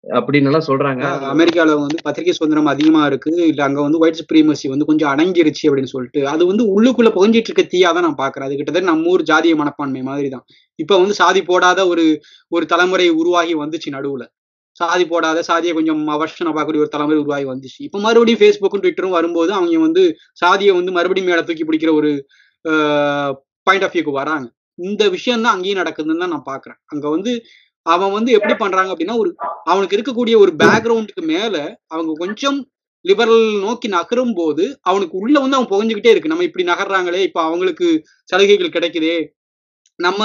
[0.03, 1.03] அப்படின்னு எல்லாம் சொல்றாங்க.
[1.33, 3.31] அமெரிக்கால வந்து பத்திரிகை சுதந்திரம் அதிகமா இருக்கு.
[3.51, 7.65] இல்ல அங்க வந்து ஒயிட் சுப்ரீமசி வந்து கொஞ்சம் அடங்கிருச்சு அப்படின்னு சொல்லிட்டு அது வந்து உள்ளுக்குள்ள புகஞ்சிட்டு இருக்க
[7.73, 8.47] தீயா தான் நான் பாக்குறேன்.
[8.47, 10.45] அது கிட்டத்தட்ட நம்ம ஊர் ஜாதிய மனப்பான்மை மாதிரி தான்
[10.79, 12.05] இப்ப வந்து சாதி போடாத ஒரு
[12.51, 14.25] ஒரு தலைமுறை உருவாகி வந்துச்சு நடுவுல.
[14.77, 17.79] சாதி போடாத சாதியை கொஞ்சம் அவர்ஷனை பார்க்கக்கூடிய ஒரு தலைமுறை உருவாகி வந்துச்சு.
[17.87, 20.03] இப்ப மறுபடியும் ஃபேஸ்புக்கும் ட்விட்டரும் வரும்போது அவங்க வந்து
[20.43, 22.11] சாதியை வந்து மறுபடியும் மேல தூக்கி பிடிக்கிற ஒரு
[23.67, 24.47] பாயிண்ட் ஆஃப் வியூக்கு வராங்க.
[24.79, 27.31] இந்த விஷயம் தான் அங்கேயும் நடக்குதுன்னு தான் நான் பாக்குறேன் அங்க வந்து
[27.86, 29.29] அவன் வந்து எப்படி பண்றாங்க அப்படின்னா ஒரு
[29.71, 31.55] அவனுக்கு இருக்கக்கூடிய ஒரு பேக்ரவுண்டுக்கு மேல
[31.91, 32.59] அவங்க கொஞ்சம்
[33.05, 36.31] லிபரல் நோக்கி நகரும் போது அவனுக்கு உள்ள வந்து அவன் புகஞ்சுக்கிட்டே இருக்கு.
[36.31, 37.88] நம்ம இப்படி நகர்றாங்களே இப்ப அவங்களுக்கு
[38.29, 39.15] சலுகைகள் கிடைக்குதே
[39.99, 40.21] நம்ம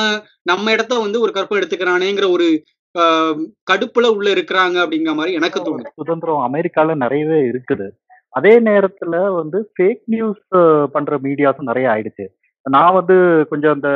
[0.46, 2.46] நம்ம இடத்த வந்து ஒரு கற்பனை எடுத்துக்கிறானேங்கிற ஒரு
[2.94, 5.90] ஆஹ், கடுப்புல உள்ள இருக்கிறாங்க அப்படிங்கிற மாதிரி எனக்கு தோணுது.
[5.98, 7.86] சுதந்திரம் அமெரிக்கால நிறையவே இருக்குது.
[8.34, 10.40] அதே நேரத்துல வந்து ஃபேக் நியூஸ்
[10.94, 12.24] பண்ற மீடியாஸும் நிறைய ஆயிடுச்சு.
[12.74, 13.16] நான் வந்து
[13.50, 13.90] கொஞ்சம் அந்த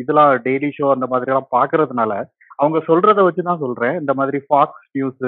[0.00, 2.12] இதெல்லாம் டெய்லி ஷோ அந்த மாதிரி எல்லாம் பாக்குறதுனால
[2.60, 3.94] அவங்க சொல்றத வச்சு தான் சொல்றேன்.
[4.02, 5.26] இந்த மாதிரி ஃபாக்ஸ் நியூஸ்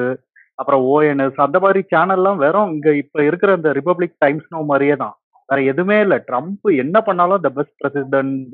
[0.58, 5.14] அப்புறம் ஓஎன்எஸ் அந்த மாதிரி சேனல்லாம் வெறும் இங்க இப்ப இருக்கிற இந்த ரிபப்ளிக் டைம்ஸ் நோ மாதிரியே தான்.
[5.48, 6.18] வேற எதுவுமே இல்லை.
[6.28, 8.52] ட்ரம்ப் என்ன பண்ணாலும் த பெஸ்ட் பிரசிடென்ட்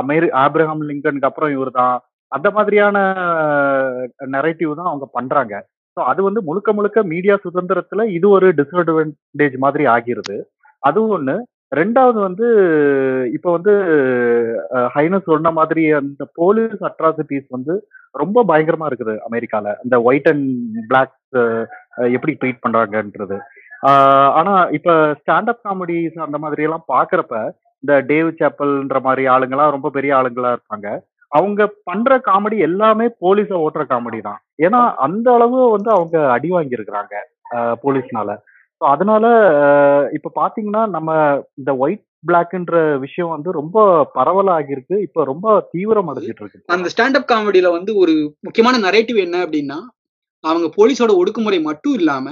[0.00, 1.96] அமெரி ஆப்ரஹாம் லிங்கனுக்கு அப்புறம் இவர் தான்.
[2.32, 2.96] அந்த மாதிரியான
[4.36, 5.54] நெரேட்டிவ் தான் அவங்க பண்றாங்க.
[5.96, 10.36] ஸோ அது வந்து முழுக்க முழுக்க மீடியா சுதந்திரத்துல இது ஒரு டிஸ்அட்வான்டேஜ் மாதிரி ஆகிருது.
[10.82, 11.34] அது ஒண்ணு
[11.78, 12.46] ரெண்டாவது வந்து
[13.36, 13.74] இப்போ வந்து
[14.94, 17.74] ஹைனஸ் சொன்ன மாதிரி அந்த போலீஸ் அட்ராசிட்டிஸ் வந்து
[18.20, 19.66] ரொம்ப பயங்கரமா இருக்குது அமெரிக்கால.
[19.82, 20.48] அந்த ஒயிட் அண்ட்
[20.90, 21.14] பிளாக்
[22.16, 23.38] எப்படி ட்ரீட் பண்றாங்கன்றது.
[24.38, 27.36] ஆனா இப்ப ஸ்டாண்டப் காமெடிஸ் அந்த மாதிரி எல்லாம் பாக்குறப்ப
[27.84, 30.88] இந்த டேவ் சாப்பல்ன்ற மாதிரி ஆளுங்கெல்லாம் ரொம்ப பெரிய ஆளுங்களா இருப்பாங்க.
[31.32, 34.40] அவங்க பண்ற காமெடி எல்லாமே போலீஸ ஓட்டுற காமெடி தான்.
[34.66, 37.14] ஏன்னா அந்த அளவு வந்து அவங்க அடி வாங்கியிருக்கிறாங்க
[37.84, 38.30] போலீஸ்னால.
[38.82, 39.26] ஸோ அதனால
[40.12, 41.10] இப்ப பாத்தீங்கன்னா நம்ம
[41.54, 43.76] இந்த ஒயிட் பிளாக்ன்ற விஷயம் வந்து ரொம்ப
[44.14, 49.78] பரவலாகிருக்கு இப்ப ரொம்ப தீவிரம் அடைஞ்சிட்டு இருக்கு அந்த ஸ்டாண்டப் காமெடியில வந்து ஒரு முக்கியமான நரேட்டிவ் என்ன அப்படின்னா
[50.44, 52.26] அவங்க போலீஸோட ஒடுக்குமுறை மட்டும் இல்லாம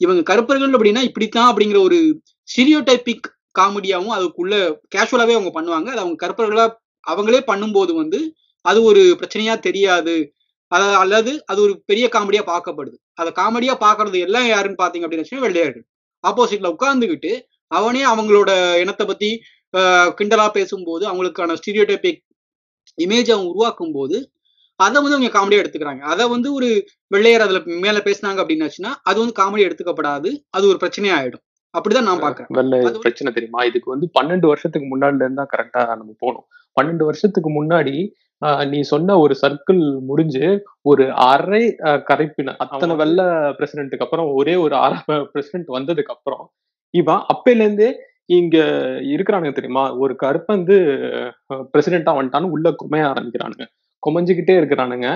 [0.00, 1.98] இவங்க கருப்பர்கள் அப்படின்னா இப்படித்தான் அப்படிங்கிற ஒரு
[2.48, 3.26] ஸ்டீரியோடைபிக்
[3.58, 4.54] காமெடியாவும் அதுக்குள்ள
[4.94, 5.88] கேஷுவலாவே அவங்க பண்ணுவாங்க.
[5.88, 6.66] அது அவங்க கருப்பர்களா
[7.06, 8.20] அவங்களே பண்ணும்போது வந்து
[8.64, 10.14] அது ஒரு பிரச்சனையா தெரியாது.
[10.72, 12.96] அத அல்லது அது ஒரு பெரிய காமெடியா பார்க்கப்படுது.
[13.20, 15.84] அதை காமெடியா பார்க்கறது எல்லாம் யாருன்னு பாத்தீங்க அப்படின்னு வச்சுன்னா வெள்ளையர்கள்
[16.24, 17.32] ஆப்போசிட்ல உட்கார்ந்துகிட்டு
[17.72, 18.50] அவனே அவங்களோட
[18.82, 19.30] இனத்தை பத்தி
[20.18, 22.20] கிண்டலா பேசும்போது அவங்களுக்கான ஸ்டீரியோடைபிக்
[22.98, 24.16] இமேஜ் அவங்க உருவாக்கும் போது
[24.80, 26.02] அதை வந்து அவங்க காமெடியா எடுத்துக்கிறாங்க.
[26.12, 26.68] அதை வந்து ஒரு
[27.14, 30.30] வெள்ளையர் அதுல மேல பேசினாங்க அப்படின்னாச்சுன்னா அது வந்து காமெடி எடுத்துக்கப்படாது.
[30.56, 31.44] அது ஒரு பிரச்சனையா ஆயிடும்.
[31.74, 33.62] அப்படிதான் நான் பாக்குறேன் பிரச்சனை தெரியுமா?
[33.70, 37.94] இதுக்கு வந்து பன்னெண்டு வருஷத்துக்கு முன்னாடில இருந்தா கரெக்டா நம்ம போகணும் பன்னெண்டு வருஷத்துக்கு முன்னாடி
[38.70, 40.48] நீ சொன்ன ஒரு சர்க்கிள் முடிஞ்சு
[40.82, 41.62] ஒரு அரை
[42.08, 42.94] கரைப்பின அத்தனை.
[42.96, 43.20] வெள்ள
[43.58, 44.98] பிரசிடென்ட்டுக்கு அப்புறம் ஒரே ஒரு அரை
[45.32, 46.44] பிரசிடென்ட் வந்ததுக்கு அப்புறம்
[46.94, 47.88] இவன் அப்பையில இருந்தே
[48.32, 48.56] இங்க
[49.14, 49.96] இருக்கிறானுங்க தெரியுமா?
[49.96, 50.76] ஒரு கருப்பன் வந்து
[51.72, 53.64] பிரசிடென்டா வந்துட்டான்னு உள்ள குமைய ஆரம்பிக்கிறானுங்க.
[54.02, 55.08] குமைஞ்சுக்கிட்டே இருக்கிறானுங்க.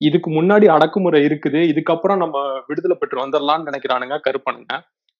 [0.00, 1.60] இதுக்கு முன்னாடி அடக்குமுறை இருக்குது.
[1.72, 4.72] இதுக்கப்புறம் நம்ம விடுதலை பெற்று வந்துடலாம்னு நினைக்கிறானுங்க கருப்பனுங்க.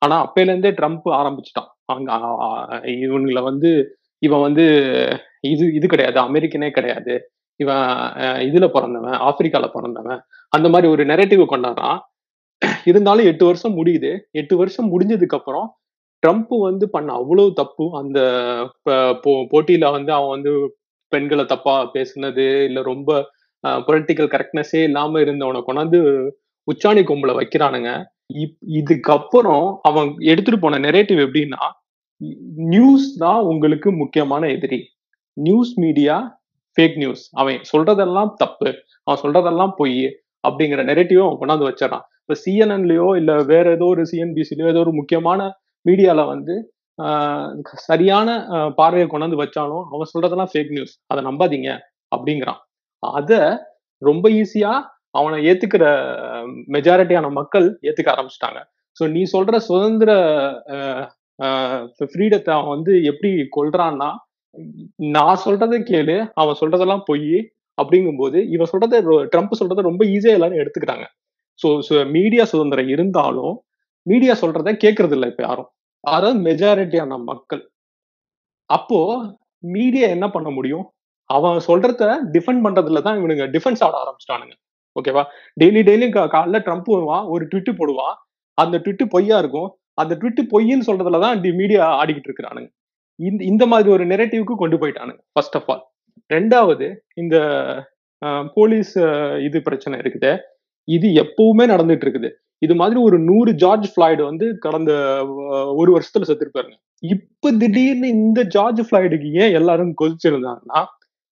[0.02, 1.70] ஆனா அப்பையில இருந்தே ட்ரம்ப் ஆரம்பிச்சிட்டான்.
[1.86, 2.10] அங்க
[2.46, 2.48] ஆ,
[3.00, 3.70] இவனுங்களை வந்து
[4.22, 4.64] இவன் வந்து
[5.48, 6.18] இது இது கிடையாது.
[6.22, 7.14] அமெரிக்கனே கிடையாது.
[7.60, 7.76] இவன்
[8.46, 11.98] இதுல பிறந்தவன் ஆப்பிரிக்கால பிறந்தவன் அந்த மாதிரி ஒரு நெரட்டிவ் கொண்டாடுறான்.
[12.84, 14.18] இருந்தாலும் எட்டு வருஷம் முடியுது.
[14.30, 15.76] எட்டு வருஷம் முடிஞ்சதுக்கு அப்புறம்
[16.26, 17.98] ட்ரம்ப் வந்து பண்ண அவ்வளவு தப்பு.
[17.98, 18.20] அந்த
[18.90, 23.24] போட்டியில வந்து அவன் வந்து பெண்களை தப்பா பேசுனது இல்ல ரொம்ப
[23.68, 26.30] பொலிட்டிக்கல் கரெக்ட்னஸே இல்லாம இருந்தவனை கொண்டாந்து
[26.62, 28.04] உச்சாணி கொம்புல வைக்கிறானுங்க.
[28.34, 31.70] இப்- இதுக்கப்புறம் அவன் எடுத்துட்டு போன நெரேட்டிவ் எப்படின்னா
[32.56, 34.84] நியூஸ் தான் உங்களுக்கு முக்கியமான எதிரி.
[35.32, 36.39] நியூஸ் மீடியா
[36.76, 38.68] ஃபேக் நியூஸ் அவன் சொல்றதெல்லாம் தப்பு.
[39.06, 40.00] அவன் சொல்றதெல்லாம் பொய்
[40.44, 42.04] அப்படிங்கிற நெரேட்டிவ் அவன் கொண்டாந்து வச்சிடறான்.
[42.22, 45.40] இப்ப சிஎன்என்லயோ இல்ல வேற ஏதோ ஒரு சிஎன்பிசிலயோ ஏதோ ஒரு முக்கியமான
[45.86, 46.54] மீடியால வந்து
[47.88, 48.28] சரியான
[48.78, 51.68] பார்வையை கொண்டாந்து வச்சாலும் அவன் சொல்றதெல்லாம் ஃபேக் நியூஸ் அதை நம்பாதீங்க
[52.12, 52.60] அப்படிங்கிறான்.
[53.02, 53.32] அத
[54.02, 54.72] ரொம்ப ஈஸியா
[55.18, 55.84] அவனை ஏத்துக்கிற
[56.74, 58.60] மெஜாரிட்டியான மக்கள் ஏத்துக்க ஆரம்பிச்சிட்டாங்க.
[58.96, 60.10] ஸோ நீ சொல்ற சுதந்திர
[62.12, 64.10] ஃப்ரீடத்தை அவன் வந்து எப்படி கொள்றான்னா
[65.14, 67.32] நான் சொல்றத கேளு அவன் சொல்றதெல்லாம் பொய்
[67.78, 68.96] அப்படிங்கும்போது இவன் சொல்றத
[69.32, 71.04] ட்ரம்ப் சொல்றத ரொம்ப ஈஸியா எல்லாரும் எடுத்துக்கிறாங்க
[71.60, 71.68] ஸோ
[72.16, 73.54] மீடியா சுதந்திரம் இருந்தாலும்
[74.06, 75.68] மீடியா சொல்றத கேட்கறது இல்லை இப்ப யாரும்.
[76.04, 77.62] அதாவது மெஜாரிட்டியான மக்கள்.
[78.70, 78.98] அப்போ
[79.74, 80.84] மீடியா என்ன பண்ண முடியும்?
[81.30, 82.04] அவன் சொல்றத
[82.36, 84.54] டிஃபெண்ட் பண்றதுல தான் இவனுங்க டிஃபென்ஸ் ஆட ஆரம்பிச்சிட்டானுங்க.
[84.96, 85.22] ஓகேவா
[85.56, 88.14] டெய்லி டெய்லியும் காலைல ட்ரம்ப் வருவான் ஒரு ட்விட்டு போடுவான்
[88.58, 89.70] அந்த ட்விட்டு பொய்யா இருக்கும்.
[89.98, 92.70] அந்த ட்விட்டு பொய்ன்னு சொல்றதுல தான் மீடியா ஆடிக்கிட்டு இருக்கிறானுங்க.
[93.28, 95.82] இந்த இந்த மாதிரி ஒரு நெரட்டிவ்க்கு கொண்டு போயிட்டானுங்க ஃபர்ஸ்ட் ஆஃப் ஆல்
[96.30, 96.86] ரெண்டாவது
[97.22, 97.36] இந்த
[98.56, 98.92] போலீஸ்
[99.46, 100.30] இது பிரச்சனை இருக்குது.
[100.88, 102.28] இது எப்பவுமே நடந்துட்டு இருக்குது.
[102.64, 104.92] இது மாதிரி ஒரு நூறு ஜார்ஜ் ஃபிளாய்டு வந்து கடந்த
[105.80, 106.76] ஒரு வருஷத்துல செத்துருப்பாருங்க
[107.14, 110.80] இப்ப திடீர்னு இந்த ஜார்ஜ் ஃபிளாய்டுக்கு ஏன் எல்லாரும் கொதிச்சிருந்தாங்கன்னா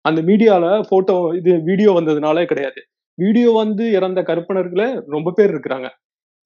[0.04, 2.80] அந்த மீடியால போட்டோ இது வீடியோ வந்ததுனாலே கிடையாது.
[3.18, 5.88] வீடியோ வந்து இறந்த கருப்பினர்களே ரொம்ப பேர் இருக்கிறாங்க.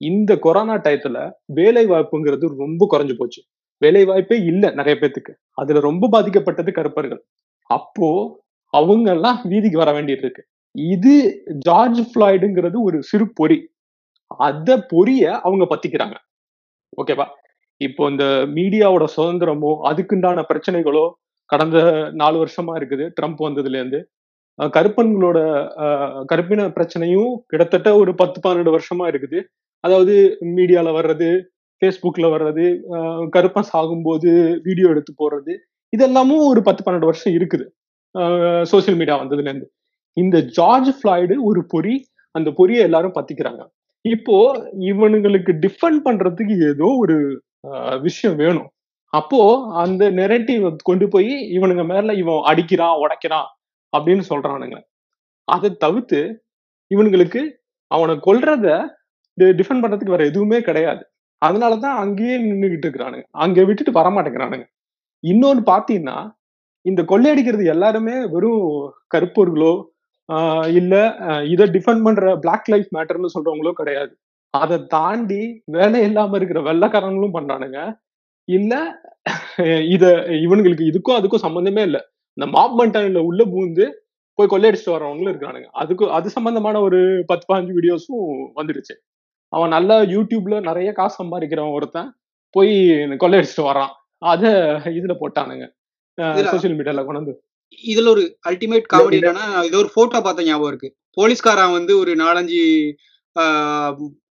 [0.01, 1.19] இந்த கொரோனா டயத்துல
[1.59, 3.41] வேலை வாய்ப்புங்கிறது ரொம்ப குறைஞ்சு போச்சு.
[3.85, 5.33] வேலை வாய்ப்பே இல்ல நிறைய பேத்துக்கு.
[5.61, 7.21] அதுல ரொம்ப பாதிக்கப்பட்டது கருப்பர்கள்.
[7.71, 8.09] அப்போ
[8.73, 10.43] அவங்க எல்லாம் வீதிக்கு வர வேண்டியது இருக்கு
[10.75, 11.15] இது
[11.67, 13.59] ஜார்ஜ் ஃபிளாய்டுங்கிறது ஒரு சிறு பொறி.
[14.47, 16.17] அத பொறிய அவங்க பத்திக்கிறாங்க.
[17.01, 17.27] ஓகேவா?
[17.81, 18.25] இப்போ இந்த
[18.57, 21.05] மீடியாவோட சுதந்திரமோ அதுக்குண்டான பிரச்சனைகளோ
[21.51, 21.79] கடந்த
[22.21, 23.05] நாலு வருஷமா இருக்குது.
[23.17, 24.01] ட்ரம்ப் வந்ததுல இருந்து
[24.77, 25.39] கருப்பன்களோட
[26.31, 29.39] கருப்பின பிரச்சனையும் கிட்டத்தட்ட ஒரு பத்து பன்னெண்டு வருஷமா இருக்குது.
[29.85, 30.15] அதாவது
[30.57, 31.29] மீடியால வர்றது
[31.83, 32.65] ஃபேஸ்புக்ல வர்றது
[32.97, 34.31] அஹ், கருப்பன் சாகும்போது
[34.63, 35.55] வீடியோ எடுத்து போடுறது
[35.93, 37.65] இதெல்லாமும் ஒரு பத்து பன்னெண்டு வருஷம் இருக்குது.
[38.71, 39.67] சோசியல் மீடியா வந்ததுலேருந்து.
[40.17, 41.95] இந்த ஜார்ஜ் ஃபிளாய்டு ஒரு பொறி
[42.35, 43.63] அந்த பொறியை எல்லாரும் பத்திக்கிறாங்க.
[44.05, 44.37] இப்போ
[44.91, 47.17] இவனுங்களுக்கு டிஃபெண்ட் பண்றதுக்கு ஏதோ ஒரு
[48.03, 48.69] விஷயம் வேணும்.
[49.13, 49.41] அப்போ
[49.83, 53.49] அந்த நெரட்டிவ் கொண்டு போய் இவனுங்க மேல இவன் அடிக்கிறான் உடைக்கிறான்
[53.93, 54.79] அப்படின்னு சொல்றானுங்க.
[55.49, 56.21] அதை தவிர்த்து
[56.91, 57.43] இவனுங்களுக்கு
[57.91, 58.67] அவனை கொல்றத
[59.59, 61.03] டிஃபெண்ட் பண்றதுக்கு வேற எதுவுமே கிடையாது.
[61.43, 63.27] அதனாலதான் அங்கேயே நின்றுகிட்டு இருக்கிறானுங்க.
[63.45, 64.67] அங்க விட்டுட்டு வர மாட்டேங்கிறானுங்க
[65.25, 66.19] இன்னொன்னு பாத்தீங்கன்னா
[66.87, 68.65] இந்த கொள்ளையடிக்கிறது எல்லாருமே வெறும்
[69.15, 69.73] கருப்பூர்களோ
[70.79, 70.95] இல்லை இல்ல
[71.53, 74.13] இதை டிஃபெண்ட் பண்ற பிளாக் லைஃப் மேட்டர்னு சொல்றவங்களோ கிடையாது.
[74.55, 75.43] அதை தாண்டி
[75.77, 77.79] வேலை இல்லாம இருக்கிற வெள்ளைக்காரங்களும் பண்றானுங்க
[78.49, 78.75] இல்ல
[79.95, 80.05] இத
[80.47, 82.03] இவனுங்களுக்கு இதுக்கும் அதுக்கும் சம்பந்தமே இல்லை.
[82.37, 83.85] இந்த மாப் மென்டாலிட்டில உள்ள பூந்து
[84.39, 85.69] போய் கொள்ளையடிச்சிட்டு வரவங்களும் இருக்கிறானுங்க.
[85.83, 87.01] அதுக்கு அது சம்பந்தமான ஒரு
[87.31, 88.25] பத்து பதினஞ்சு வீடியோஸும்
[88.59, 88.95] வந்துடுச்சு.
[89.53, 92.11] அவன் நல்லா யூடியூப்ல நிறைய காசு சம்பாதிக்கிறவன் ஒருத்தன்
[92.55, 92.75] போய்
[93.23, 93.93] கொள்ளையடிச்சிட்டு வரான்.
[94.33, 94.45] அத
[94.99, 95.67] இதுல போட்டானுங்க.
[96.53, 97.35] சோசியல் மீடியால கொண்டு
[97.91, 100.89] இதுல ஒரு அல்டிமேட் காமெடி என்னன்னா இது ஒரு போட்டோ பார்த்த ஞாபகம் இருக்கு.
[101.19, 102.63] போலீஸ்காரன் வந்து ஒரு நாலஞ்சு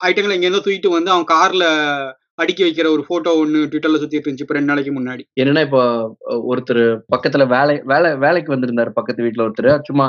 [0.07, 1.67] ஐட்டங்களை இங்க இருந்து தூக்கிட்டு வந்து அவன் கார்ல
[2.43, 5.23] அடுக்கி வைக்கிற ஒரு போட்டோ ஒன்னு ட்விட்டர்ல சுத்திட்டு இருந்துச்சு இப்ப ரெண்டு நாளைக்கு முன்னாடி.
[5.41, 5.83] என்னன்னா இப்போ
[6.51, 6.83] ஒருத்தர்
[7.15, 9.71] பக்கத்துல வேலை வேலை வேலைக்கு வந்திருந்தாரு பக்கத்து வீட்டுல ஒருத்தர்.
[9.89, 10.07] சும்மா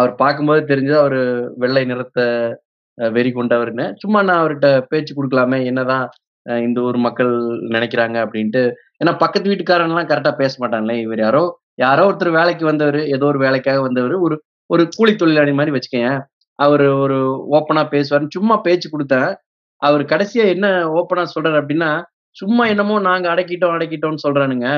[0.00, 1.22] அவர் பார்க்கும்போது தெரிஞ்சது அவரு
[1.62, 2.20] வெள்ளை நிறத்த
[3.16, 3.86] வெறி கொண்டவர்னு.
[4.02, 6.06] சும்மா நான் அவர்கிட்ட பேச்சு கொடுக்கலாமே என்னதான்
[6.66, 7.32] இந்த ஊர் மக்கள்
[7.74, 8.62] நினைக்கிறாங்க அப்படின்ட்டு.
[9.00, 11.42] ஏன்னா பக்கத்து வீட்டுக்காரன்லாம் கரெக்டாக கரெக்டா பேச மாட்டாங்களே இவர் யாரோ
[11.84, 14.36] யாரோ ஒருத்தர் வேலைக்கு வந்தவர் ஏதோ ஒரு வேலைக்காக வந்தவர் ஒரு
[14.70, 16.16] ஒரு கூலி தொழிலாளி மாதிரி வச்சுக்கேன்
[16.58, 17.18] அவர் ஒரு
[17.56, 19.30] ஓப்பனா பேசுவார்னு சும்மா பேச்சு கொடுத்தேன்.
[19.82, 20.66] அவர் கடைசியா என்ன
[20.98, 21.90] ஓப்பனா சொல்றாரு அப்படின்னா
[22.36, 24.68] சும்மா என்னமோ நாங்க அடக்கிட்டோம் அடக்கிட்டோம்னு சொல்றானுங்க.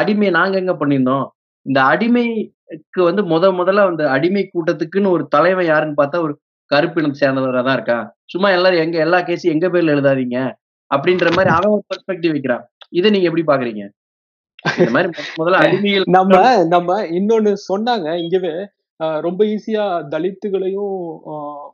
[0.00, 1.24] அடிமை நாங்க எங்க பண்ணியிருந்தோம்?
[1.66, 6.34] இந்த அடிமைக்கு வந்து முத முதல்ல அந்த அடிமை கூட்டத்துக்குன்னு ஒரு தலைவன் யாருன்னு பார்த்தா ஒரு
[6.70, 7.98] கருப்பினம் சேர்ந்தவரா தான் இருக்கா?
[8.32, 10.38] சும்மா எல்லாரும் எங்க எல்லா கேஸும் எங்க பேர்ல எழுதாதீங்க.
[10.90, 12.64] அப்படின்ற மாதிரி அவன் ஒரு பெர்ஸ்பெக்டிவ் வைக்கிறான்.
[12.98, 13.84] இதை நீங்க எப்படி பாக்குறீங்க
[14.78, 16.34] இந்த மாதிரி முத முதல்ல அடிமைகள் நம்ம
[16.74, 18.08] நம்ம இன்னொன்னு சொன்னாங்க.
[18.24, 18.52] இங்கவே
[19.22, 20.94] ரொம்ப ஈஸியா தலித்துகளையும்
[21.32, 21.68] ஆஹ்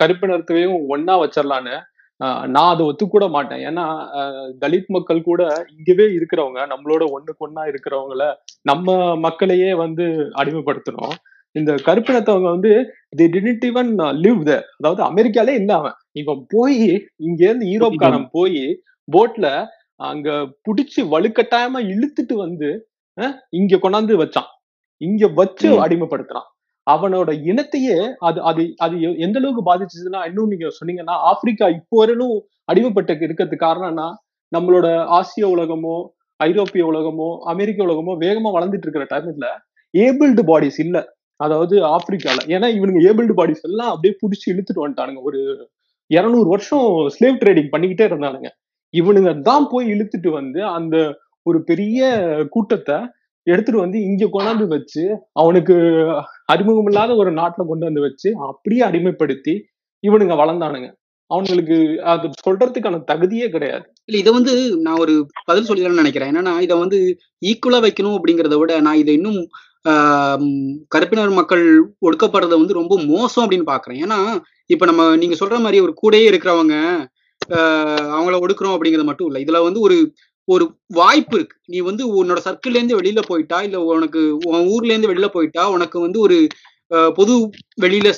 [0.00, 1.74] கருப்பினத்தையும் ஒன்னா வச்சிடலான்னு
[2.20, 3.62] ஆஹ் நான் அதை ஒத்துக்கூட மாட்டேன்.
[3.68, 3.84] ஏன்னா
[4.62, 5.42] தலித் மக்கள் கூட
[5.76, 8.24] இங்கவே இருக்கிறவங்க நம்மளோட ஒண்ணுக்கு ஒண்ணா இருக்கிறவங்கள
[8.66, 8.88] நம்ம
[9.26, 10.06] மக்களையே வந்து
[10.42, 11.16] அடிமைப்படுத்தணும்.
[11.56, 12.72] இந்த கருப்பினத்தவங்க வந்து
[13.18, 13.90] the didn't even
[14.24, 15.96] live the அதாவது அமெரிக்காலே இல்ல அவன்.
[16.20, 16.78] இவன் போய்
[17.26, 18.62] இங்க இருந்து யூரோப்காரன் போய்
[19.08, 19.46] போட்ல
[20.00, 20.28] அங்க
[20.66, 22.68] புடிச்சு வலுக்கட்டாயமா இழுத்துட்டு வந்து
[23.52, 24.48] இங்க கொண்டாந்து வச்சான்.
[25.00, 25.68] இங்க வச்சு.
[25.84, 26.48] அடிமைப்படுத்துறான்.
[26.86, 27.94] அவனோட இனத்தையே
[28.28, 32.36] அது அது அது எந்த அளவுக்கு பாதிச்சுதுன்னா இன்னும் நீங்க சொன்னீங்கன்னா ஆப்பிரிக்கா இப்போ வரையிலும்
[32.68, 34.06] அடிமைப்பட்டு இருக்கிறதுக்கு காரணம்னா
[34.52, 34.86] நம்மளோட
[35.18, 35.96] ஆசிய உலகமோ
[36.40, 39.48] ஐரோப்பிய உலகமோ அமெரிக்க உலகமோ வேகமா வளர்ந்துட்டு இருக்கிற டைம்ல
[39.94, 40.96] ஏபிள்டு பாடிஸ் இல்ல.
[41.40, 42.38] அதாவது ஆப்பிரிக்கால.
[42.54, 45.20] ஏன்னா இவனுங்க ஏபிள்டு பாடிஸ் எல்லாம் அப்படியே புடிச்சு இழுத்துட்டு வந்துட்டானுங்க.
[45.22, 45.40] ஒரு
[46.10, 48.48] இருநூறு வருஷம் ஸ்லேவ் ட்ரேடிங் பண்ணிக்கிட்டே இருந்தானுங்க.
[48.94, 50.96] இவனுங்க தான் போய் இழுத்துட்டு வந்து அந்த
[51.46, 52.00] ஒரு பெரிய
[52.54, 52.96] கூட்டத்தை
[53.46, 55.02] எடுத்துட்டு வந்து இங்க கொண்டாந்து வச்சு
[55.40, 55.74] அவனுக்கு
[56.46, 59.54] அறிமுகம் இல்லாத ஒரு நாட்டுல கொண்டு வந்து வச்சு அப்படியே அடிமைப்படுத்தி
[60.04, 60.88] இவனுங்க வளர்ந்தானுங்க.
[61.30, 61.76] அவனுங்களுக்கு
[62.12, 63.86] அது சொல்றதுக்கான தகுதியே கிடையாது.
[64.08, 64.52] இல்ல இதை வந்து
[64.86, 65.14] நான் ஒரு
[65.46, 66.30] பதில் சொல்லிடலாம்னு நினைக்கிறேன்.
[66.32, 66.98] என்னன்னா இதை வந்து
[67.42, 69.40] ஈக்குவலா வைக்கணும் அப்படிங்கிறத விட நான் இதை இன்னும்
[70.90, 71.64] கருப்பினர் மக்கள்
[72.06, 74.18] ஒடுக்கப்படுறத வந்து ரொம்ப மோசம் அப்படின்னு பாக்குறேன் ஏன்னா
[74.70, 76.76] இப்ப நம்ம நீங்க சொல்ற மாதிரி ஒரு கூடயே இருக்கிறவங்க
[78.14, 79.38] அவங்கள ஒடுக்குறோம் அப்படிங்கிறது மட்டும் இல்ல.
[79.44, 79.96] இதுல வந்து ஒரு
[80.48, 80.64] ஒரு
[80.94, 81.56] வாய்ப்பு இருக்கு.
[81.66, 85.96] நீ வந்து உன்னோட சர்க்கிள்ல இருந்து வெளியில போயிட்டா இல்ல உனக்கு உன் ஊர்ல இருந்து வெளியில போயிட்டா உனக்கு
[86.00, 86.36] வந்து ஒரு
[87.18, 87.34] பொது
[87.84, 88.08] வெளியில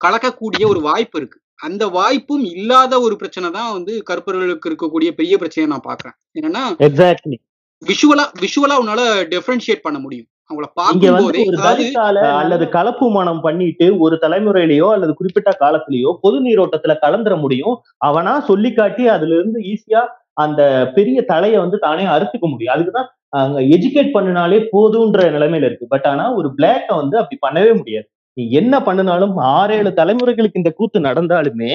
[0.00, 1.38] கலக்கக்கூடிய ஒரு வாய்ப்பு இருக்கு.
[1.60, 7.38] அந்த வாய்ப்பும் இல்லாத ஒரு பிரச்சனை தான் வந்து கருப்பர்களுக்கு இருக்கக்கூடிய பெரிய பிரச்சனையை நான் பாக்குறேன் என்னன்னா எக்ஸாக்ட்லி
[7.82, 9.02] விஷுவலா விஷுவலா உன்னால
[9.32, 10.28] டிஃபரன்ஷியேட் பண்ண முடியும்.
[10.50, 15.50] இங்க பார்க்கும் வந்து போதே ஒரு அதாவது தலித்தால அல்லது கலப்பு மனம் பண்ணிட்டு ஒரு தலைமுறையிலயோ அல்லது குறிப்பிட்ட
[15.60, 17.74] காலத்திலயோ பொது நீரோட்டத்துல கலந்துர முடியும்.
[18.08, 20.02] அவனா சொல்லி காட்டி அதுல இருந்து ஈஸியா
[20.34, 20.62] அந்த
[20.96, 22.74] பெரிய தலையை வந்து தானே அறுத்துக்க முடியும்.
[22.74, 25.86] அதுக்குதான் அங்க எஜுகேட் பண்ணினாலே போதுன்ற நிலைமையில இருக்கு.
[25.86, 28.06] பட் ஆனா ஒரு பிளாக்க வந்து அப்படி பண்ணவே முடியாது.
[28.36, 31.72] நீ என்ன பண்ணினாலும் ஆறேழு தலைமுறைகளுக்கு இந்த கூத்து நடந்தாலுமே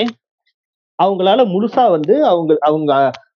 [0.99, 2.91] அவங்களால முழுசா வந்து அவங்க அவங்க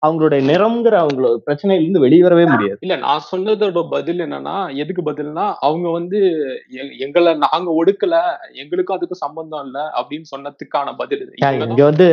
[0.06, 2.78] அவங்களுடைய நிறம்ங்கிற அவங்களோட பிரச்சனையில இருந்து வெளிவரவே முடியாது.
[2.86, 6.20] இல்ல நான் சொன்னதோட பதில் என்னன்னா எதுக்கு பதில்னா அவங்க வந்து
[7.06, 8.16] எங்களை நாங்க ஒடுக்கல
[8.62, 11.24] எங்களுக்கும் அதுக்கும் சம்பந்தம் இல்ல அப்படின்னு சொன்னதுக்கான பதில்
[11.70, 12.08] இங்க வந்து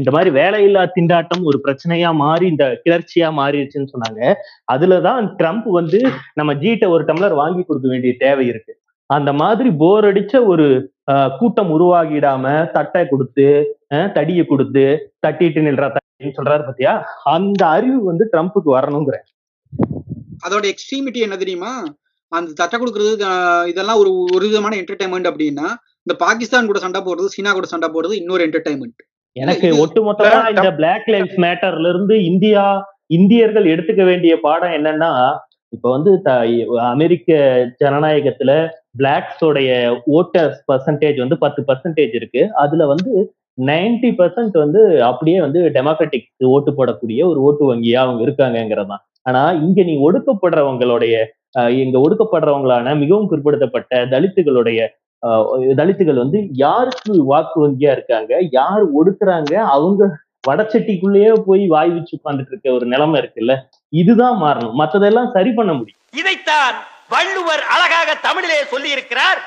[0.00, 4.22] இந்த மாதிரி வேலையில்லா திண்டாட்டம் ஒரு பிரச்சனையா மாறி இந்த கிளர்ச்சியா மாறிடுச்சுன்னு சொன்னாங்க.
[4.74, 6.00] அதுலதான் ட்ரம்ப் வந்து
[6.40, 8.74] நம்ம ஜீட்ட ஒரு டம்ளர் வாங்கி கொடுக்க வேண்டிய தேவை இருக்கு.
[9.10, 10.66] அந்த மாதிரி போர் அடிச்ச ஒரு
[11.40, 12.44] கூட்டம் உருவாகிடாம
[12.76, 13.48] தட்டை கொடுத்து
[14.16, 14.84] தடியை கொடுத்து
[15.26, 15.88] தட்டிட்டு நில்றா
[16.20, 16.92] சொல்றாரு பாத்தியா?
[17.34, 19.16] அந்த அறிவு வந்து ட்ரம்ப்புக்கு வரணுங்கிற
[20.44, 21.72] அதோட எக்ஸ்ட்ரீமிட்டி என்ன தெரியுமா?
[22.32, 23.12] அந்த தட்டை கொடுக்கறது
[23.66, 25.66] இதெல்லாம் ஒரு ஒரு விதமான என்டர்டைன்மெண்ட் அப்படின்னா
[26.06, 29.02] இந்த பாகிஸ்தான் கூட சண்டை போடுறது சீனா கூட சண்டை போடுறது இன்னொரு என்டர்டைன்மெண்ட்
[29.36, 32.64] எனக்கு ஒட்டுமொத்தமா இந்த பிளாக் லைஃப் மேட்டர்ல இருந்து இந்தியா
[33.06, 35.12] இந்தியர்கள் எடுத்துக்க வேண்டிய பாடம் என்னன்னா
[35.72, 36.10] இப்ப வந்து
[36.92, 37.30] அமெரிக்க
[37.80, 38.52] ஜனநாயகத்துல
[38.98, 39.70] பிளாக்ஸோடைய
[40.18, 42.42] ஓட்டர்ஸ் பர்சன்டேஜ் வந்து பத்து பர்சன்டேஜ் இருக்கு.
[42.54, 43.12] அதுல வந்து
[43.58, 48.96] 90% பர்சன்ட் வந்து அப்படியே வந்து டெமோக்ராட்டிக் ஓட்டு போடக்கூடிய ஒரு ஓட்டு வங்கியா அவங்க இருக்காங்கங்கிறதான்
[49.26, 51.14] ஆனா இங்க நீ ஒடுக்கப்படுறவங்களுடைய
[51.58, 54.78] அஹ், இங்க ஒடுக்கப்படுறவங்களான மிகவும் பிற்படுத்தப்பட்ட தலித்துகளுடைய
[55.22, 55.44] அஹ்,
[55.74, 60.02] தலித்துகள் வந்து யாருக்கு வாக்கு வங்கியா இருக்காங்க யார் ஒடுக்குறாங்க அவங்க
[60.44, 63.52] வடச்சட்டிக்குள்ளேயே போய் வாய் வச்சு உட்காந்துட்டு இருக்க ஒரு நிலைமை இருக்குல்ல
[63.92, 64.74] இதுதான் மாறணும்.
[64.80, 66.00] மத்ததெல்லாம் சரி பண்ண முடியும்.
[66.14, 66.74] இதைத்தான்
[67.10, 69.40] வள்ளுவர் அழகாக தமிழிலே சொல்லி இருக்கிறார்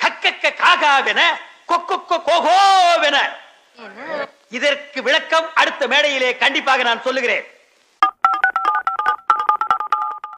[0.00, 1.20] கக்கக்க காகாவென
[1.68, 3.16] கொக்கொக்க கோகோவென.
[4.56, 7.44] இதற்கு விளக்கம் அடுத்த மேடையிலே கண்டிப்பாக நான் சொல்லுகிறேன்.